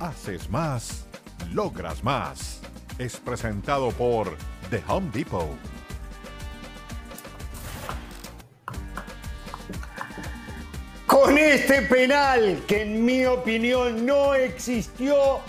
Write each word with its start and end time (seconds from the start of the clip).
Haces 0.00 0.48
más, 0.48 1.04
logras 1.52 2.02
más. 2.02 2.62
Es 2.98 3.18
presentado 3.18 3.90
por 3.90 4.34
The 4.70 4.82
Home 4.88 5.10
Depot. 5.12 5.46
Con 11.06 11.36
este 11.36 11.82
penal 11.82 12.62
que 12.66 12.80
en 12.80 13.04
mi 13.04 13.26
opinión 13.26 14.06
no 14.06 14.34
existió, 14.34 15.40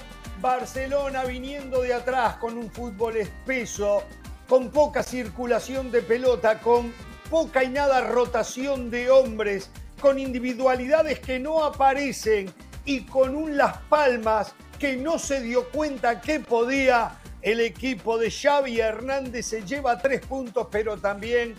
Barcelona 0.41 1.23
viniendo 1.23 1.83
de 1.83 1.93
atrás 1.93 2.35
con 2.35 2.57
un 2.57 2.69
fútbol 2.69 3.15
espeso, 3.15 4.03
con 4.49 4.69
poca 4.69 5.01
circulación 5.01 5.91
de 5.91 6.01
pelota, 6.01 6.59
con 6.59 6.91
poca 7.29 7.63
y 7.63 7.69
nada 7.69 8.01
rotación 8.01 8.89
de 8.89 9.11
hombres, 9.11 9.71
con 10.01 10.19
individualidades 10.19 11.21
que 11.21 11.39
no 11.39 11.63
aparecen 11.63 12.53
y 12.85 13.01
con 13.05 13.35
un 13.35 13.57
Las 13.57 13.77
Palmas 13.77 14.53
que 14.79 14.97
no 14.97 15.19
se 15.19 15.41
dio 15.41 15.69
cuenta 15.69 16.21
que 16.21 16.39
podía. 16.39 17.17
El 17.41 17.59
equipo 17.59 18.19
de 18.19 18.29
Xavi 18.29 18.79
Hernández 18.79 19.47
se 19.47 19.63
lleva 19.63 19.97
tres 19.97 20.23
puntos, 20.25 20.67
pero 20.69 20.97
también 20.97 21.55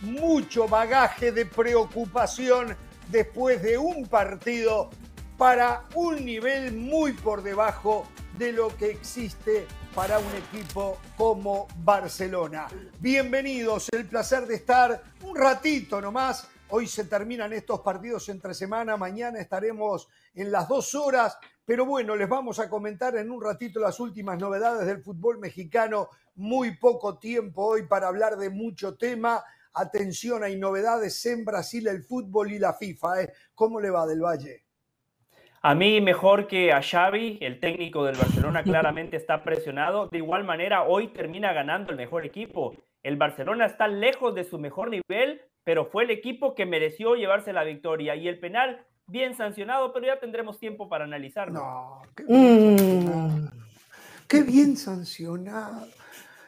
mucho 0.00 0.66
bagaje 0.66 1.30
de 1.30 1.44
preocupación 1.44 2.74
después 3.08 3.62
de 3.62 3.76
un 3.76 4.06
partido 4.06 4.88
para 5.36 5.84
un 5.94 6.24
nivel 6.24 6.72
muy 6.72 7.12
por 7.12 7.42
debajo 7.42 8.06
de 8.38 8.52
lo 8.52 8.74
que 8.76 8.90
existe 8.90 9.66
para 9.94 10.18
un 10.18 10.32
equipo 10.34 10.98
como 11.16 11.68
Barcelona. 11.78 12.66
Bienvenidos, 12.98 13.88
el 13.92 14.06
placer 14.06 14.46
de 14.46 14.54
estar 14.56 15.02
un 15.22 15.36
ratito 15.36 16.00
nomás. 16.00 16.48
Hoy 16.68 16.88
se 16.88 17.04
terminan 17.04 17.52
estos 17.52 17.80
partidos 17.80 18.28
entre 18.28 18.52
semana, 18.52 18.96
mañana 18.96 19.38
estaremos 19.38 20.08
en 20.34 20.50
las 20.50 20.66
dos 20.66 20.96
horas, 20.96 21.38
pero 21.64 21.86
bueno, 21.86 22.16
les 22.16 22.28
vamos 22.28 22.58
a 22.58 22.68
comentar 22.68 23.14
en 23.16 23.30
un 23.30 23.40
ratito 23.40 23.78
las 23.78 24.00
últimas 24.00 24.36
novedades 24.40 24.84
del 24.84 25.00
fútbol 25.00 25.38
mexicano. 25.38 26.08
Muy 26.34 26.76
poco 26.76 27.18
tiempo 27.18 27.64
hoy 27.66 27.86
para 27.86 28.08
hablar 28.08 28.36
de 28.36 28.50
mucho 28.50 28.96
tema. 28.96 29.44
Atención, 29.74 30.42
hay 30.42 30.56
novedades 30.56 31.24
en 31.26 31.44
Brasil, 31.44 31.86
el 31.86 32.02
fútbol 32.02 32.50
y 32.50 32.58
la 32.58 32.72
FIFA. 32.72 33.22
¿eh? 33.22 33.32
¿Cómo 33.54 33.80
le 33.80 33.90
va 33.90 34.04
del 34.04 34.22
Valle? 34.22 34.64
A 35.62 35.74
mí 35.76 36.00
mejor 36.00 36.48
que 36.48 36.72
a 36.72 36.82
Xavi, 36.82 37.38
el 37.42 37.60
técnico 37.60 38.04
del 38.04 38.16
Barcelona 38.16 38.62
claramente 38.64 39.16
está 39.16 39.44
presionado. 39.44 40.08
De 40.08 40.18
igual 40.18 40.42
manera, 40.42 40.82
hoy 40.82 41.08
termina 41.08 41.52
ganando 41.52 41.92
el 41.92 41.96
mejor 41.96 42.26
equipo. 42.26 42.74
El 43.06 43.16
Barcelona 43.16 43.66
está 43.66 43.86
lejos 43.86 44.34
de 44.34 44.42
su 44.42 44.58
mejor 44.58 44.90
nivel, 44.90 45.40
pero 45.62 45.86
fue 45.86 46.02
el 46.02 46.10
equipo 46.10 46.56
que 46.56 46.66
mereció 46.66 47.14
llevarse 47.14 47.52
la 47.52 47.62
victoria. 47.62 48.16
Y 48.16 48.26
el 48.26 48.40
penal, 48.40 48.84
bien 49.06 49.36
sancionado, 49.36 49.92
pero 49.92 50.06
ya 50.06 50.18
tendremos 50.18 50.58
tiempo 50.58 50.88
para 50.88 51.04
analizarlo. 51.04 51.54
No, 51.54 52.02
qué 52.16 52.24
bien, 52.24 52.78
sancionado. 52.78 53.52
Qué 54.26 54.42
bien 54.42 54.76
sancionado. 54.76 55.86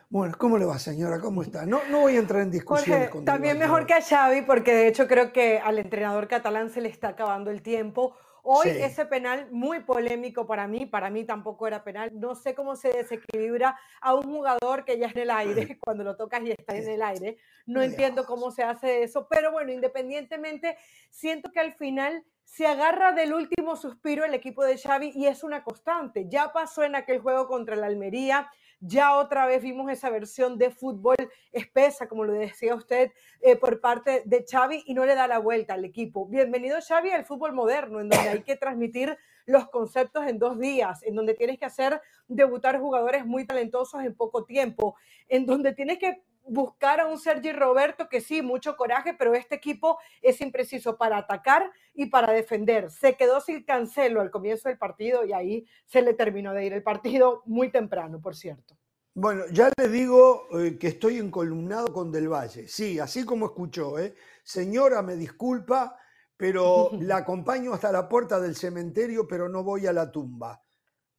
Bueno, 0.08 0.34
¿cómo 0.36 0.58
le 0.58 0.64
va, 0.64 0.80
señora? 0.80 1.20
¿Cómo 1.20 1.42
está? 1.42 1.64
No, 1.64 1.78
no 1.92 2.00
voy 2.00 2.16
a 2.16 2.18
entrar 2.18 2.42
en 2.42 2.50
discusión 2.50 2.96
Jorge, 2.96 3.10
con 3.10 3.24
también 3.24 3.56
mejor 3.56 3.86
que 3.86 3.94
a 3.94 4.02
Xavi, 4.02 4.42
porque 4.42 4.74
de 4.74 4.88
hecho 4.88 5.06
creo 5.06 5.32
que 5.32 5.60
al 5.60 5.78
entrenador 5.78 6.26
catalán 6.26 6.70
se 6.70 6.80
le 6.80 6.88
está 6.88 7.10
acabando 7.10 7.52
el 7.52 7.62
tiempo. 7.62 8.16
Hoy 8.50 8.70
Sí. 8.70 8.82
ese 8.82 9.04
penal 9.04 9.46
muy 9.50 9.80
polémico 9.80 10.46
para 10.46 10.66
mí, 10.66 10.86
para 10.86 11.10
mí 11.10 11.24
tampoco 11.24 11.66
era 11.66 11.84
penal. 11.84 12.10
No 12.18 12.34
sé 12.34 12.54
cómo 12.54 12.76
se 12.76 12.88
desequilibra 12.88 13.78
a 14.00 14.14
un 14.14 14.22
jugador 14.22 14.86
que 14.86 14.98
ya 14.98 15.08
es 15.08 15.16
en 15.16 15.22
el 15.22 15.30
aire, 15.30 15.78
cuando 15.84 16.02
lo 16.02 16.16
tocas 16.16 16.40
y 16.42 16.52
está 16.52 16.74
en 16.74 16.88
el 16.88 17.02
aire. 17.02 17.36
No 17.66 17.82
entiendo 17.82 18.24
cómo 18.24 18.50
se 18.50 18.62
hace 18.62 19.02
eso, 19.02 19.28
pero 19.28 19.52
bueno, 19.52 19.70
independientemente, 19.70 20.78
siento 21.10 21.50
que 21.52 21.60
al 21.60 21.74
final 21.74 22.24
se 22.44 22.66
agarra 22.66 23.12
del 23.12 23.34
último 23.34 23.76
suspiro 23.76 24.24
el 24.24 24.32
equipo 24.32 24.64
de 24.64 24.78
Xavi 24.78 25.12
y 25.14 25.26
es 25.26 25.44
una 25.44 25.62
constante. 25.62 26.24
Ya 26.30 26.50
pasó 26.50 26.82
en 26.84 26.94
aquel 26.96 27.20
juego 27.20 27.48
contra 27.48 27.74
el 27.74 27.84
Almería, 27.84 28.50
ya 28.80 29.16
otra 29.16 29.46
vez 29.46 29.62
vimos 29.62 29.90
esa 29.90 30.10
versión 30.10 30.58
de 30.58 30.70
fútbol 30.70 31.16
espesa, 31.52 32.08
como 32.08 32.24
lo 32.24 32.32
decía 32.32 32.74
usted, 32.74 33.12
eh, 33.40 33.56
por 33.56 33.80
parte 33.80 34.22
de 34.24 34.44
Xavi 34.48 34.84
y 34.86 34.94
no 34.94 35.04
le 35.04 35.14
da 35.14 35.26
la 35.26 35.38
vuelta 35.38 35.74
al 35.74 35.84
equipo. 35.84 36.26
Bienvenido 36.26 36.78
Xavi 36.80 37.10
al 37.10 37.24
fútbol 37.24 37.52
moderno, 37.52 38.00
en 38.00 38.08
donde 38.08 38.28
hay 38.28 38.42
que 38.42 38.56
transmitir 38.56 39.16
los 39.46 39.68
conceptos 39.68 40.26
en 40.26 40.38
dos 40.38 40.58
días, 40.58 41.02
en 41.02 41.14
donde 41.14 41.34
tienes 41.34 41.58
que 41.58 41.64
hacer 41.64 42.00
debutar 42.28 42.78
jugadores 42.78 43.24
muy 43.24 43.46
talentosos 43.46 44.04
en 44.04 44.14
poco 44.14 44.44
tiempo, 44.44 44.96
en 45.28 45.46
donde 45.46 45.72
tienes 45.72 45.98
que 45.98 46.22
buscar 46.48 47.00
a 47.00 47.06
un 47.06 47.18
Sergi 47.18 47.52
Roberto 47.52 48.08
que 48.08 48.20
sí, 48.20 48.42
mucho 48.42 48.76
coraje, 48.76 49.14
pero 49.14 49.34
este 49.34 49.54
equipo 49.54 49.98
es 50.22 50.40
impreciso 50.40 50.96
para 50.96 51.18
atacar 51.18 51.70
y 51.94 52.06
para 52.06 52.32
defender. 52.32 52.90
Se 52.90 53.16
quedó 53.16 53.40
sin 53.40 53.64
cancelo 53.64 54.20
al 54.20 54.30
comienzo 54.30 54.68
del 54.68 54.78
partido 54.78 55.24
y 55.24 55.32
ahí 55.32 55.66
se 55.86 56.02
le 56.02 56.14
terminó 56.14 56.54
de 56.54 56.64
ir 56.64 56.72
el 56.72 56.82
partido 56.82 57.42
muy 57.44 57.70
temprano, 57.70 58.20
por 58.20 58.34
cierto. 58.34 58.77
Bueno, 59.20 59.46
ya 59.50 59.68
le 59.76 59.88
digo 59.88 60.46
eh, 60.56 60.78
que 60.78 60.86
estoy 60.86 61.18
encolumnado 61.18 61.92
con 61.92 62.12
Del 62.12 62.28
Valle. 62.28 62.68
Sí, 62.68 63.00
así 63.00 63.24
como 63.24 63.46
escuchó, 63.46 63.98
¿eh? 63.98 64.14
Señora, 64.44 65.02
me 65.02 65.16
disculpa, 65.16 65.98
pero 66.36 66.90
la 67.00 67.16
acompaño 67.26 67.74
hasta 67.74 67.90
la 67.90 68.08
puerta 68.08 68.38
del 68.38 68.54
cementerio, 68.54 69.26
pero 69.26 69.48
no 69.48 69.64
voy 69.64 69.88
a 69.88 69.92
la 69.92 70.12
tumba. 70.12 70.62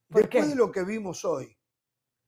¿Por 0.07 0.21
Después 0.21 0.45
qué? 0.45 0.49
de 0.51 0.55
lo 0.55 0.71
que 0.71 0.83
vimos 0.83 1.25
hoy, 1.25 1.53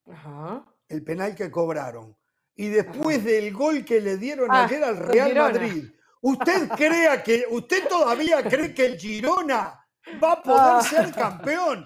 Ajá. 0.07 0.65
el 0.89 1.05
penal 1.05 1.35
que 1.35 1.49
cobraron, 1.49 2.17
y 2.53 2.67
después 2.67 3.23
del 3.23 3.53
gol 3.53 3.85
que 3.85 4.01
le 4.01 4.17
dieron 4.17 4.49
Ah, 4.51 4.65
ayer 4.65 4.83
al 4.83 4.97
Real. 4.97 5.33
Madrid, 5.33 5.85
¿usted 6.19 6.67
crea 6.75 7.23
que, 7.23 7.45
usted 7.49 7.87
todavía 7.87 8.43
cree 8.43 8.73
que 8.73 8.87
el 8.87 8.97
Girona 8.97 9.80
va 10.23 10.33
a 10.33 10.41
poder 10.43 10.59
Ah. 10.61 10.81
ser 10.81 11.11
campeón? 11.13 11.83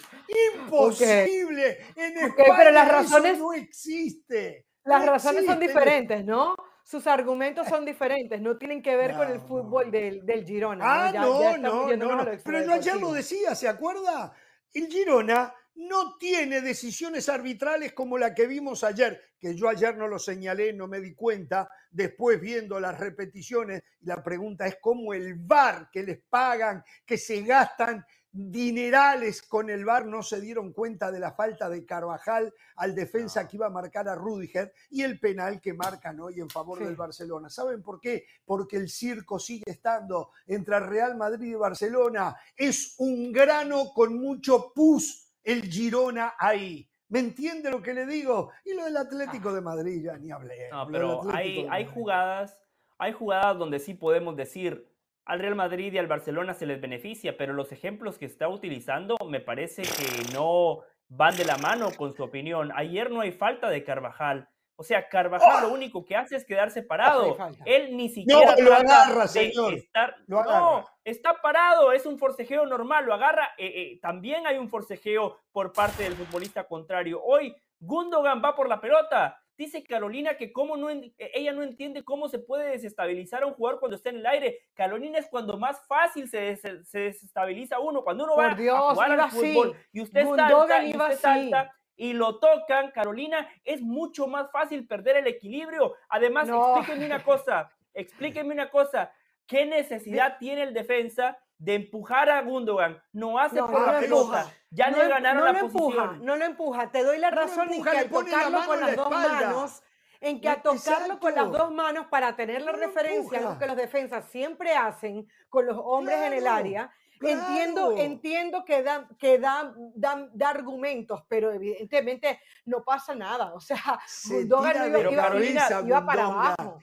Imposible. 0.55 1.77
En 1.95 2.17
España 2.17 2.53
pero 2.57 2.71
las 2.71 2.87
eso 2.87 2.95
razones- 2.97 3.37
no 3.39 3.53
existe. 3.53 4.65
Las 4.83 5.03
No 5.05 5.11
razones 5.11 5.45
son 5.45 5.59
diferentes, 5.59 6.23
¿no? 6.25 6.55
Sus 6.83 7.07
argumentos 7.07 7.67
son 7.67 7.83
diferentes, 7.83 8.39
no 8.39 8.57
tienen 8.57 8.83
que 8.83 8.95
ver 8.95 9.15
con 9.15 9.27
el 9.27 9.39
No. 9.39 9.47
fútbol 9.47 9.89
del, 9.89 10.23
del 10.25 10.45
Girona. 10.45 10.85
Ah, 11.07 11.11
no, 11.11 11.41
ya 11.41 11.57
no, 11.57 11.87
no, 11.95 12.15
no. 12.23 12.31
Pero 12.43 12.63
yo 12.63 12.73
ayer 12.73 12.95
lo 12.97 13.11
decía, 13.11 13.55
¿se 13.55 13.67
acuerda? 13.67 14.31
El 14.71 14.87
Girona 14.87 15.51
no 15.75 16.17
tiene 16.17 16.61
decisiones 16.61 17.27
arbitrales 17.29 17.93
como 17.93 18.17
la 18.17 18.33
que 18.33 18.47
vimos 18.47 18.83
ayer, 18.83 19.21
que 19.39 19.55
yo 19.55 19.67
ayer 19.69 19.97
no 19.97 20.07
lo 20.07 20.19
señalé, 20.19 20.73
no 20.73 20.87
me 20.87 21.01
di 21.01 21.13
cuenta, 21.13 21.69
después 21.91 22.39
viendo 22.39 22.79
las 22.79 22.99
repeticiones, 22.99 23.83
la 24.01 24.23
pregunta 24.23 24.65
es 24.67 24.77
cómo 24.81 25.13
el 25.13 25.35
VAR 25.35 25.89
que 25.91 26.03
les 26.03 26.19
pagan, 26.29 26.83
que 27.05 27.17
se 27.17 27.41
gastan 27.41 28.05
dinerales 28.37 29.41
con 29.41 29.69
el 29.69 29.85
VAR, 29.85 30.05
no 30.05 30.21
se 30.21 30.41
dieron 30.41 30.73
cuenta 30.73 31.09
de 31.11 31.19
la 31.19 31.31
falta 31.33 31.69
de 31.69 31.85
Carvajal 31.85 32.53
al 32.75 32.93
defensa 32.93 33.47
que 33.47 33.55
iba 33.55 33.67
a 33.67 33.69
marcar 33.69 34.09
a 34.09 34.15
Rudiger 34.15 34.73
y 34.89 35.03
el 35.03 35.19
penal 35.19 35.61
que 35.61 35.73
marcan 35.73 36.19
hoy 36.19 36.41
en 36.41 36.49
favor 36.49 36.79
Sí. 36.79 36.83
del 36.85 36.95
Barcelona. 36.97 37.49
¿Saben 37.49 37.81
por 37.81 38.01
qué? 38.01 38.25
Porque 38.43 38.75
el 38.75 38.89
circo 38.89 39.39
sigue 39.39 39.63
estando 39.71 40.31
entre 40.47 40.79
Real 40.81 41.15
Madrid 41.15 41.51
y 41.51 41.55
Barcelona. 41.55 42.35
Es 42.57 42.95
un 42.97 43.31
grano 43.31 43.93
con 43.93 44.17
mucho 44.19 44.73
pus 44.73 45.24
el 45.45 45.63
Girona 45.63 46.33
ahí. 46.37 46.89
¿Me 47.07 47.19
entiende 47.19 47.69
lo 47.69 47.81
que 47.81 47.93
le 47.93 48.05
digo? 48.05 48.51
Y 48.65 48.73
lo 48.73 48.85
del 48.85 48.97
Atlético 48.97 49.53
de 49.53 49.61
Madrid 49.61 50.03
ya 50.03 50.17
ni 50.17 50.31
hablé. 50.31 50.69
No, 50.71 50.87
pero 50.87 51.21
hay, 51.31 51.67
hay 51.69 51.85
jugadas, 51.85 52.59
hay 52.97 53.13
jugadas 53.13 53.57
donde 53.57 53.79
sí 53.79 53.93
podemos 53.93 54.35
decir 54.35 54.87
al 55.23 55.39
Real 55.39 55.55
Madrid 55.55 55.93
y 55.93 55.97
al 55.97 56.07
Barcelona 56.07 56.53
se 56.53 56.65
les 56.65 56.81
beneficia, 56.81 57.37
pero 57.37 57.53
los 57.53 57.71
ejemplos 57.71 58.17
que 58.17 58.25
está 58.25 58.49
utilizando 58.49 59.17
me 59.27 59.39
parece 59.39 59.83
que 59.83 60.33
no 60.33 60.81
van 61.07 61.35
de 61.35 61.45
la 61.45 61.57
mano 61.57 61.89
con 61.95 62.13
su 62.13 62.23
opinión. 62.23 62.71
Ayer 62.75 63.11
no 63.11 63.21
hay 63.21 63.31
falta 63.31 63.69
de 63.69 63.83
Carvajal. 63.83 64.49
O 64.77 64.83
sea, 64.83 65.07
Carvajal 65.07 65.63
lo 65.63 65.73
único 65.73 66.03
que 66.03 66.15
hace 66.15 66.35
es 66.35 66.45
quedarse 66.45 66.83
parado. 66.83 67.37
Él 67.65 67.95
ni 67.95 68.09
siquiera 68.09 68.51
lo 68.57 68.65
trata 68.67 69.03
agarra, 69.03 69.27
señor. 69.27 69.73
estar. 69.73 70.15
Lo 70.27 70.43
no, 70.43 70.85
está 71.03 71.35
parado, 71.41 71.93
es 71.93 72.05
un 72.05 72.17
forcejeo 72.19 72.65
normal, 72.65 73.05
lo 73.05 73.13
agarra. 73.13 73.51
eh, 73.57 73.67
eh, 73.73 73.99
también 74.01 74.45
hay 74.47 74.57
un 74.57 74.69
forcejeo 74.69 75.39
por 75.51 75.71
parte 75.71 76.03
del 76.03 76.13
futbolista 76.15 76.65
contrario. 76.65 77.21
Hoy 77.23 77.55
Gundogan 77.79 78.41
va 78.43 78.55
por 78.55 78.67
la 78.67 78.81
pelota. 78.81 79.39
Dice 79.57 79.85
Carolina 79.85 80.35
que 80.35 80.51
cómo 80.51 80.75
no 80.75 80.89
en- 80.89 81.05
eh, 81.17 81.31
ella 81.33 81.53
no 81.53 81.63
entiende 81.63 82.03
cómo 82.03 82.27
se 82.27 82.39
puede 82.39 82.71
desestabilizar 82.71 83.43
a 83.43 83.45
un 83.45 83.53
jugador 83.53 83.79
cuando 83.79 83.95
está 83.95 84.09
en 84.09 84.17
el 84.17 84.25
aire. 84.25 84.59
Carolina 84.73 85.17
es 85.19 85.27
cuando 85.29 85.57
más 85.57 85.79
fácil 85.87 86.27
se, 86.29 86.37
des- 86.41 86.89
se 86.89 86.99
desestabiliza 86.99 87.79
uno. 87.79 88.03
Cuando 88.03 88.25
uno 88.25 88.35
va 88.35 88.49
Por 88.49 88.57
Dios, 88.57 88.75
a 88.77 88.93
jugar 88.93 89.11
al 89.19 89.31
fútbol 89.31 89.69
así. 89.71 89.87
y 89.93 90.01
usted 90.01 90.25
Gundogan 90.25 90.67
salta, 90.67 90.83
y 90.83 90.89
usted 90.97 91.17
salta 91.19 91.71
y 91.97 92.13
lo 92.13 92.39
tocan, 92.39 92.91
Carolina, 92.91 93.47
es 93.63 93.81
mucho 93.81 94.27
más 94.27 94.51
fácil 94.51 94.87
perder 94.87 95.17
el 95.17 95.27
equilibrio. 95.27 95.93
Además, 96.09 96.47
No. 96.47 96.77
explíquenme 96.77 97.05
una 97.05 97.23
cosa, 97.23 97.71
explíquenme 97.93 98.53
una 98.53 98.69
cosa. 98.69 99.11
¿Qué 99.47 99.65
necesidad 99.65 100.37
tiene 100.39 100.63
el 100.63 100.73
defensa 100.73 101.37
de 101.57 101.75
empujar 101.75 102.29
a 102.29 102.41
Gundogan? 102.41 103.01
No 103.13 103.37
hace 103.39 103.57
No, 103.57 103.67
por 103.67 103.79
no 103.79 103.85
la 103.85 103.93
lo 103.93 103.99
pelota. 103.99 104.39
empuja. 104.41 104.53
Ya 104.71 104.89
no, 104.89 104.97
le 104.97 105.03
em- 105.03 105.09
ganaron 105.09 105.39
no 105.39 105.45
la 105.45 105.51
lo 105.53 105.59
posición. 105.69 105.91
empuja, 106.03 106.17
no 106.25 106.35
lo 106.35 106.45
empuja. 106.45 106.91
Te 106.91 107.03
doy 107.03 107.17
la 107.19 107.29
No 107.31 107.35
lo 107.35 107.41
razón 107.43 107.69
empuja, 107.71 107.91
en 107.91 107.97
que 107.97 108.03
la 108.03 108.09
tocarlo 108.09 108.51
mano 108.51 108.67
con 108.67 108.79
la 108.81 108.87
las 108.87 108.95
dos 108.95 109.09
manos, 109.11 109.83
en 110.19 110.41
que 110.41 110.47
No, 110.47 110.53
al 110.53 110.61
tocarlo 110.63 111.19
con 111.19 111.35
las 111.35 111.51
dos 111.51 111.71
manos 111.71 112.07
para 112.07 112.35
tener 112.35 112.61
la 112.63 112.71
No 112.71 112.77
lo 112.79 112.87
referencia, 112.87 113.37
empuja. 113.37 113.59
que 113.59 113.67
los 113.67 113.75
defensas 113.77 114.25
siempre 114.31 114.73
hacen 114.75 115.27
con 115.49 115.65
los 115.67 115.77
hombres 115.81 116.17
en 116.23 116.33
el 116.33 116.47
área, 116.47 116.91
Claro. 117.19 117.97
entiendo 117.97 118.65
que 118.65 118.83
da, 118.83 119.07
que 119.17 119.39
da, 119.39 119.73
da, 119.95 120.27
da 120.33 120.49
argumentos, 120.49 121.23
pero 121.27 121.51
evidentemente 121.51 122.39
no 122.65 122.83
pasa 122.83 123.15
nada. 123.15 123.53
O 123.53 123.59
sea, 123.59 123.99
Se 124.07 124.39
Gundogan 124.41 124.77
no 124.91 124.99
iba, 124.99 125.11
iba- 125.11 125.23
Carolina, 125.23 125.67
iba 125.85 126.05
para 126.05 126.25
abajo. 126.25 126.77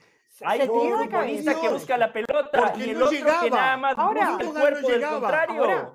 Hay 0.45 0.61
se 0.61 0.69
un 0.69 0.97
futbolista 0.97 1.61
que 1.61 1.69
busca 1.69 1.97
la 1.97 2.11
pelota 2.11 2.49
Porque 2.51 2.79
y 2.85 2.89
el 2.89 2.99
no 2.99 3.05
otro 3.05 3.17
que 3.17 3.23
llegaba. 3.23 3.49
nada 3.49 3.77
más 3.77 3.97
Ahora- 3.97 4.29
busca 4.31 4.43
el 4.43 4.53
no 4.53 4.59
cuerpo 4.59 4.87
del 4.87 4.95
llegaba. 4.99 5.19
contrario. 5.19 5.61
Ahora, 5.61 5.93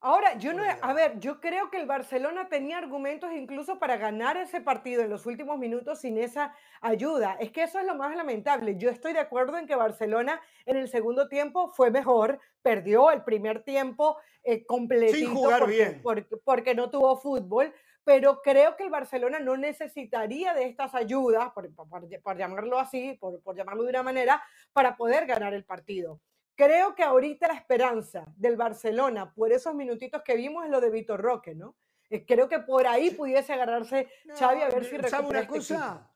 Ahora, 0.00 0.36
yo 0.38 0.52
no, 0.52 0.62
a 0.82 0.92
ver, 0.92 1.18
yo 1.18 1.40
creo 1.40 1.70
que 1.70 1.78
el 1.78 1.86
Barcelona 1.86 2.48
tenía 2.48 2.78
argumentos 2.78 3.32
incluso 3.32 3.78
para 3.78 3.96
ganar 3.96 4.36
ese 4.36 4.60
partido 4.60 5.02
en 5.02 5.10
los 5.10 5.26
últimos 5.26 5.58
minutos 5.58 6.00
sin 6.00 6.18
esa 6.18 6.54
ayuda. 6.80 7.36
Es 7.40 7.50
que 7.50 7.62
eso 7.64 7.78
es 7.80 7.86
lo 7.86 7.94
más 7.94 8.14
lamentable. 8.14 8.76
Yo 8.76 8.90
estoy 8.90 9.14
de 9.14 9.20
acuerdo 9.20 9.56
en 9.58 9.66
que 9.66 9.74
Barcelona 9.74 10.40
en 10.66 10.76
el 10.76 10.88
segundo 10.88 11.28
tiempo 11.28 11.70
fue 11.70 11.90
mejor, 11.90 12.38
perdió 12.62 13.10
el 13.10 13.24
primer 13.24 13.62
tiempo 13.62 14.18
eh, 14.44 14.64
completito 14.64 15.30
jugar 15.30 15.60
porque, 15.60 15.74
bien. 15.74 16.00
porque- 16.02 16.36
porque 16.44 16.74
no 16.74 16.88
tuvo 16.90 17.16
fútbol, 17.16 17.72
pero 18.04 18.40
creo 18.42 18.76
que 18.76 18.84
el 18.84 18.90
Barcelona 18.90 19.40
no 19.40 19.56
necesitaría 19.56 20.54
de 20.54 20.66
estas 20.66 20.94
ayudas, 20.94 21.50
por, 21.52 21.74
por- 21.74 21.88
por- 21.88 22.20
por 22.22 22.36
llamarlo 22.36 22.78
así, 22.78 23.14
por, 23.18 23.40
por 23.42 23.56
llamarlo 23.56 23.82
de 23.82 23.90
una 23.90 24.02
manera, 24.04 24.40
para 24.72 24.96
poder 24.96 25.26
ganar 25.26 25.52
el 25.54 25.64
partido. 25.64 26.20
Creo 26.56 26.94
que 26.94 27.02
ahorita 27.02 27.48
la 27.48 27.54
esperanza 27.54 28.24
del 28.36 28.56
Barcelona 28.56 29.32
por 29.34 29.52
esos 29.52 29.74
minutitos 29.74 30.22
que 30.22 30.36
vimos 30.36 30.64
es 30.64 30.70
lo 30.70 30.80
de 30.80 30.90
Vitor 30.90 31.20
Roque, 31.20 31.54
¿no? 31.54 31.76
Eh, 32.08 32.24
Creo 32.24 32.48
que 32.48 32.60
por 32.60 32.86
ahí 32.86 33.10
pudiese 33.10 33.52
agarrarse 33.52 34.08
Xavi 34.38 34.62
a 34.62 34.68
ver 34.68 34.84
si 34.84 34.90
¿Sabe 34.90 35.02
recupera 35.02 35.28
una 35.28 35.40
este 35.40 35.52
cosa? 35.52 36.12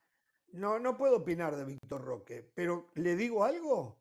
No, 0.52 0.78
no 0.78 0.96
puedo 0.96 1.18
opinar 1.18 1.54
de 1.56 1.64
Víctor 1.64 2.02
Roque, 2.02 2.50
pero 2.54 2.90
le 2.94 3.16
digo 3.16 3.44
algo. 3.44 4.00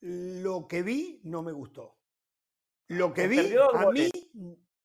Lo 0.00 0.66
que 0.66 0.82
vi 0.82 1.20
no 1.24 1.42
me 1.42 1.52
gustó. 1.52 1.96
Lo 2.88 3.12
que 3.12 3.28
vi 3.28 3.54
a 3.56 3.90
mí. 3.90 4.10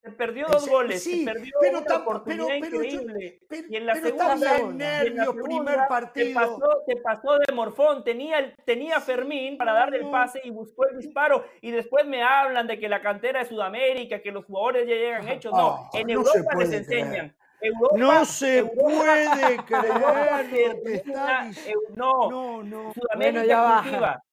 Se 0.07 0.12
perdió 0.13 0.45
dos 0.48 0.68
goles, 0.69 1.04
sí, 1.04 1.19
se 1.25 1.31
perdió 1.31 1.54
pero 1.62 1.80
una 1.80 1.95
oportunidad 1.95 2.45
pero- 2.48 2.59
pero 2.62 2.83
yo- 2.83 2.83
increíble. 3.01 3.39
Pero, 3.50 3.68
y 3.69 3.75
en 3.75 3.86
la 3.86 3.94
pero 3.94 4.06
segunda, 4.07 4.33
está 4.33 4.38
bien, 4.45 4.57
segunda, 4.57 5.04
y 5.04 5.07
en 5.07 5.18
la 5.18 5.33
primer 5.33 5.80
partido. 5.88 6.27
Te 6.27 6.33
pasó, 6.33 6.83
te 6.88 6.95
pasó 6.98 7.38
de 7.39 7.54
morfón, 7.54 8.04
tenía, 8.04 8.39
el- 8.39 8.56
tenía 8.65 9.00
Fermín 9.01 9.57
para 9.57 9.74
darle 9.74 9.98
el 10.00 10.09
pase 10.09 10.42
y 10.44 10.50
buscó 10.50 10.88
el 10.88 10.98
disparo. 10.98 11.45
Y 11.62 11.71
después 11.71 12.06
me 12.06 12.24
hablan 12.24 12.68
de 12.68 12.80
que 12.80 12.89
la 12.89 13.01
cantera 13.01 13.39
de 13.39 13.45
Sudamérica, 13.50 14.21
que 14.21 14.31
los 14.31 14.45
jugadores 14.45 14.88
ya 14.88 14.95
llegan 14.95 15.27
hechos. 15.27 15.51
No, 15.54 15.89
en 15.94 16.07
no 16.07 16.13
Europa 16.13 16.56
les 16.57 16.71
enseñan. 16.74 17.36
Europa, 17.60 17.98
No 17.98 18.25
se 18.25 18.60
Europa- 18.60 18.80
puede 18.81 19.24
Europa 19.57 20.44
creer 20.48 20.75
lo 20.77 20.83
que 20.83 20.94
está 20.94 21.44
diciendo. 21.48 21.81
eu- 21.89 21.95
no, 21.95 22.30
No, 22.30 22.63
no. 22.63 22.94
Sudamérica 22.94 23.45
ya 23.45 23.81
cultiva. 23.83 24.24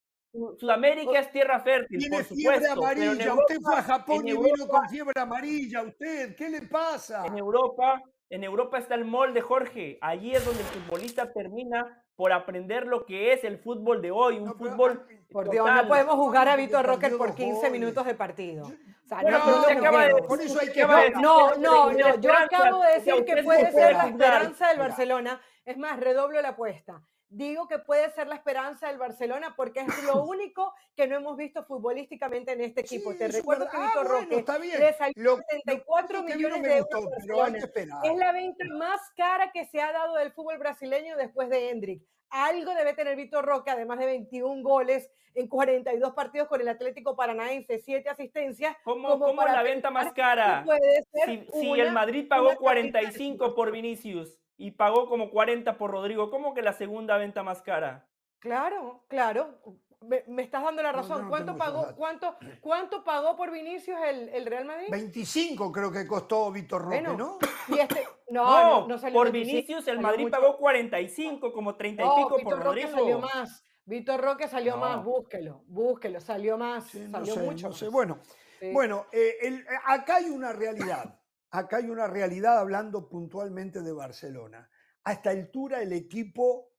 Sudamérica 0.59 1.21
es 1.21 1.31
tierra 1.31 1.61
fértil, 1.61 1.99
Tiene 1.99 2.17
por 2.17 2.25
fiebre 2.27 2.57
supuesto. 2.69 2.73
en 2.73 3.03
amarilla. 3.03 3.35
Usted 3.35 3.57
fue 3.61 3.75
a 3.75 3.79
Europa- 3.79 3.83
Japón 3.83 4.29
y 4.29 4.33
vino 4.33 4.47
Europa- 4.47 4.79
con 4.81 4.89
fiebre 4.89 5.21
amarilla. 5.21 5.83
¿Usted 5.83 6.35
qué 6.37 6.49
le 6.49 6.63
pasa? 6.63 7.25
En 7.27 7.39
Europa, 7.39 8.03
en 8.31 8.45
Europa 8.45 8.79
está 8.79 8.95
el 8.97 9.05
molde, 9.05 9.41
Jorge. 9.41 9.99
Allí 10.01 10.35
es 10.35 10.45
donde 10.45 10.61
el 10.63 10.67
futbolista 10.67 11.33
termina 11.33 12.03
por 12.17 12.33
aprender 12.33 12.87
lo 12.87 13.05
que 13.07 13.33
es 13.33 13.45
el 13.45 13.59
fútbol 13.59 14.01
de 14.03 14.11
hoy, 14.11 14.39
un 14.39 14.45
No, 14.47 14.55
fútbol 14.55 15.07
Por 15.31 15.51
Dios, 15.51 15.65
total. 15.67 15.83
no 15.85 15.89
podemos 15.89 16.15
jugar 16.15 16.49
a 16.49 16.57
Víctor 16.57 16.87
perdió 17.01 17.19
por 17.19 17.29
dos 17.29 17.37
15 17.37 17.55
goles. 17.57 17.73
minutos 17.73 18.07
de 18.07 18.15
partido. 18.15 18.63
O 18.65 19.09
sea, 19.09 19.21
Bueno, 19.21 19.39
no, 19.39 19.61
no 19.63 19.69
acaba 19.69 20.05
de. 20.07 20.15
Por 20.23 20.41
eso 20.41 20.61
hay 20.61 20.73
que. 20.73 20.83
No, 21.21 21.55
no, 21.57 21.57
no, 21.57 21.93
yo 21.93 22.07
esperanza, 22.09 22.45
acabo 22.45 22.83
de 22.83 22.93
decir 22.95 23.25
que 23.25 23.43
puede 23.43 23.71
ser 23.73 23.93
la 23.95 24.07
esperanza 24.09 24.69
del 24.69 24.77
Mira. 24.79 24.89
Barcelona. 24.89 25.41
Es 25.65 25.77
más, 25.79 25.99
redoblo 25.99 26.41
la 26.41 26.51
apuesta. 26.51 27.03
Digo 27.37 27.67
que 27.67 27.81
puede 27.81 28.11
ser 28.11 28.29
la 28.29 28.37
esperanza 28.37 28.87
del 28.87 28.99
Barcelona 28.99 29.55
porque 29.57 29.81
es 29.81 30.05
lo 30.05 30.23
único 30.25 30.73
que 30.95 31.09
no 31.09 31.17
hemos 31.17 31.37
visto 31.37 31.65
futbolísticamente 31.65 32.53
en 32.53 32.61
este 32.61 32.83
equipo. 32.83 33.11
Sí, 33.13 33.19
Te 33.19 33.29
recuerdo 33.29 33.65
verdad. 33.65 33.73
que 33.73 33.77
Ah, 33.79 33.87
Víctor 33.87 34.07
bueno, 34.07 34.21
Roque 34.21 34.37
está 34.37 34.59
bien. 34.59 34.79
le 34.81 34.93
salió 34.95 35.15
Lo- 35.17 35.37
74 35.37 36.17
lo 36.23 36.29
no 36.29 36.35
millones 36.35 36.61
me 36.63 36.69
de 36.69 36.77
euros 36.79 37.05
gustó, 37.05 37.43
al 37.43 37.71
pero. 37.75 37.95
Es 38.05 38.17
la 38.17 38.31
venta 38.33 38.65
más 38.79 39.01
cara 39.17 39.51
que 39.51 39.65
se 39.67 39.81
ha 39.81 39.91
dado 39.93 40.15
del 40.15 40.31
fútbol 40.33 40.59
brasileño 40.59 41.17
después 41.17 41.49
de 41.49 41.71
Hendrik. 41.71 42.03
Algo 42.31 42.73
debe 42.75 42.95
tener 42.95 43.17
Víctor 43.17 43.45
Roque, 43.45 43.71
además 43.71 43.99
de 43.99 44.07
21 44.07 44.63
goles 44.63 45.11
en 45.35 45.49
42 45.49 46.15
partidos 46.15 46.47
con 46.49 46.61
el 46.61 46.69
Atlético 46.69 47.17
Paranaense, 47.17 47.79
7 47.81 48.09
asistencias. 48.09 48.77
¿Cómo, 48.85 49.09
como 49.09 49.27
cómo 49.27 49.37
para 49.43 49.53
la 49.55 49.63
venta 49.65 49.91
más 49.91 50.13
cara? 50.13 50.63
puede 50.65 51.03
ser 51.13 51.27
Si, 51.53 51.61
si 51.61 51.69
una- 51.71 51.83
el 51.83 51.93
Madrid 51.93 52.27
pagó 52.29 52.47
una 52.47 52.55
carrera 52.57 52.93
45 52.93 53.55
por 53.55 53.73
Vinicius 53.73 54.39
y 54.57 54.73
pagó 54.73 55.09
como 55.09 55.31
40 55.31 55.77
por 55.77 55.91
Rodrigo, 55.91 56.31
¿cómo 56.31 56.55
que 56.55 56.63
la 56.63 56.73
segunda 56.73 57.17
venta 57.17 57.43
más 57.43 57.63
cara? 57.63 58.09
Claro, 58.39 59.05
claro. 59.09 59.59
Me, 60.03 60.23
me 60.29 60.43
estás 60.43 60.63
dando 60.63 60.83
la 60.83 60.93
razón. 60.93 61.23
no 61.23 61.29
¿Cuánto, 61.31 61.57
pagó, 61.57 61.95
cuánto, 61.97 62.37
¿Cuánto 62.61 63.05
pagó 63.05 63.37
por 63.37 63.51
Vinicius 63.51 63.97
el, 64.07 64.29
el 64.29 64.45
Real 64.45 64.67
Madrid? 64.67 64.89
25 64.91 65.73
creo 65.73 65.91
que 65.91 66.07
costó 66.07 66.53
Víctor 66.53 66.83
Roque, 66.83 67.01
Bueno, 67.01 67.17
¿no? 67.17 67.39
Y 67.75 67.79
este, 67.79 68.07
no, 68.31 68.45
No, 68.45 68.81
no, 68.83 68.89
no 68.89 68.99
salió 68.99 69.19
por 69.19 69.33
25, 69.33 69.55
Vinicius 69.57 69.89
el 69.89 70.01
Madrid 70.01 70.25
mucho- 70.25 70.39
pagó 70.41 70.57
45, 70.59 71.53
como 71.55 71.75
30 71.75 72.03
y 72.03 72.07
No, 72.07 72.17
pico 72.17 72.37
Víctor 72.37 72.43
por 72.45 72.53
Roque 72.65 72.83
Rodrigo. 72.83 72.91
salió 72.99 73.19
más. 73.21 73.65
Víctor 73.87 74.21
Roque 74.21 74.49
salió 74.49 74.73
No. 74.75 74.81
más, 74.81 75.05
búsquelo, 75.05 75.63
búsquelo, 75.69 76.21
salió 76.21 76.59
más, 76.59 76.85
Sí, 76.85 77.01
no 77.01 77.11
salió 77.11 77.35
sé, 77.35 77.41
mucho. 77.41 77.69
no 77.69 77.73
sé. 77.75 77.85
más. 77.87 77.93
Bueno, 77.95 78.19
Sí. 78.61 78.71
bueno 78.73 79.07
eh, 79.11 79.37
el- 79.43 79.61
eh, 79.61 79.67
acá 79.87 80.17
hay 80.17 80.27
una 80.29 80.53
realidad. 80.53 81.19
Acá 81.55 81.77
hay 81.77 81.89
una 81.89 82.09
realidad 82.09 82.59
hablando 82.59 83.09
puntualmente 83.09 83.81
de 83.81 83.93
Barcelona. 83.93 84.69
A 85.05 85.13
esta 85.13 85.31
altura 85.31 85.81
el 85.81 85.93
equipo 85.93 86.73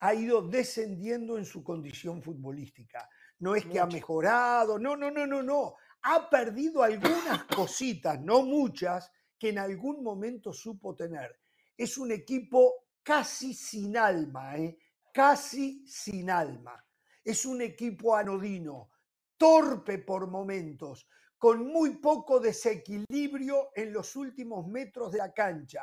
ha 0.00 0.14
ido 0.14 0.42
descendiendo 0.42 1.38
en 1.38 1.44
su 1.44 1.62
condición 1.62 2.20
futbolística. 2.20 3.08
No 3.38 3.54
es 3.54 3.64
que 3.66 3.78
ha 3.78 3.86
mejorado, 3.86 4.80
no, 4.80 4.96
no, 4.96 5.12
no, 5.12 5.28
no, 5.28 5.44
no. 5.44 5.76
Ha 6.02 6.28
perdido 6.28 6.82
algunas 6.82 7.44
cositas, 7.54 8.20
no 8.20 8.42
muchas, 8.42 9.12
que 9.38 9.50
en 9.50 9.60
algún 9.60 10.02
momento 10.02 10.52
supo 10.52 10.96
tener. 10.96 11.38
Es 11.76 11.96
un 11.96 12.10
equipo 12.10 12.88
casi 13.04 13.54
sin 13.54 13.96
alma, 13.96 14.56
¿eh? 14.56 14.76
casi 15.12 15.86
sin 15.86 16.30
alma. 16.30 16.84
Es 17.22 17.46
un 17.46 17.62
equipo 17.62 18.16
anodino, 18.16 18.90
torpe 19.36 19.98
por 19.98 20.26
momentos, 20.26 21.06
con 21.38 21.66
muy 21.66 21.96
poco 21.98 22.40
desequilibrio 22.40 23.70
en 23.74 23.92
los 23.92 24.16
últimos 24.16 24.66
metros 24.66 25.12
de 25.12 25.18
la 25.18 25.32
cancha. 25.32 25.82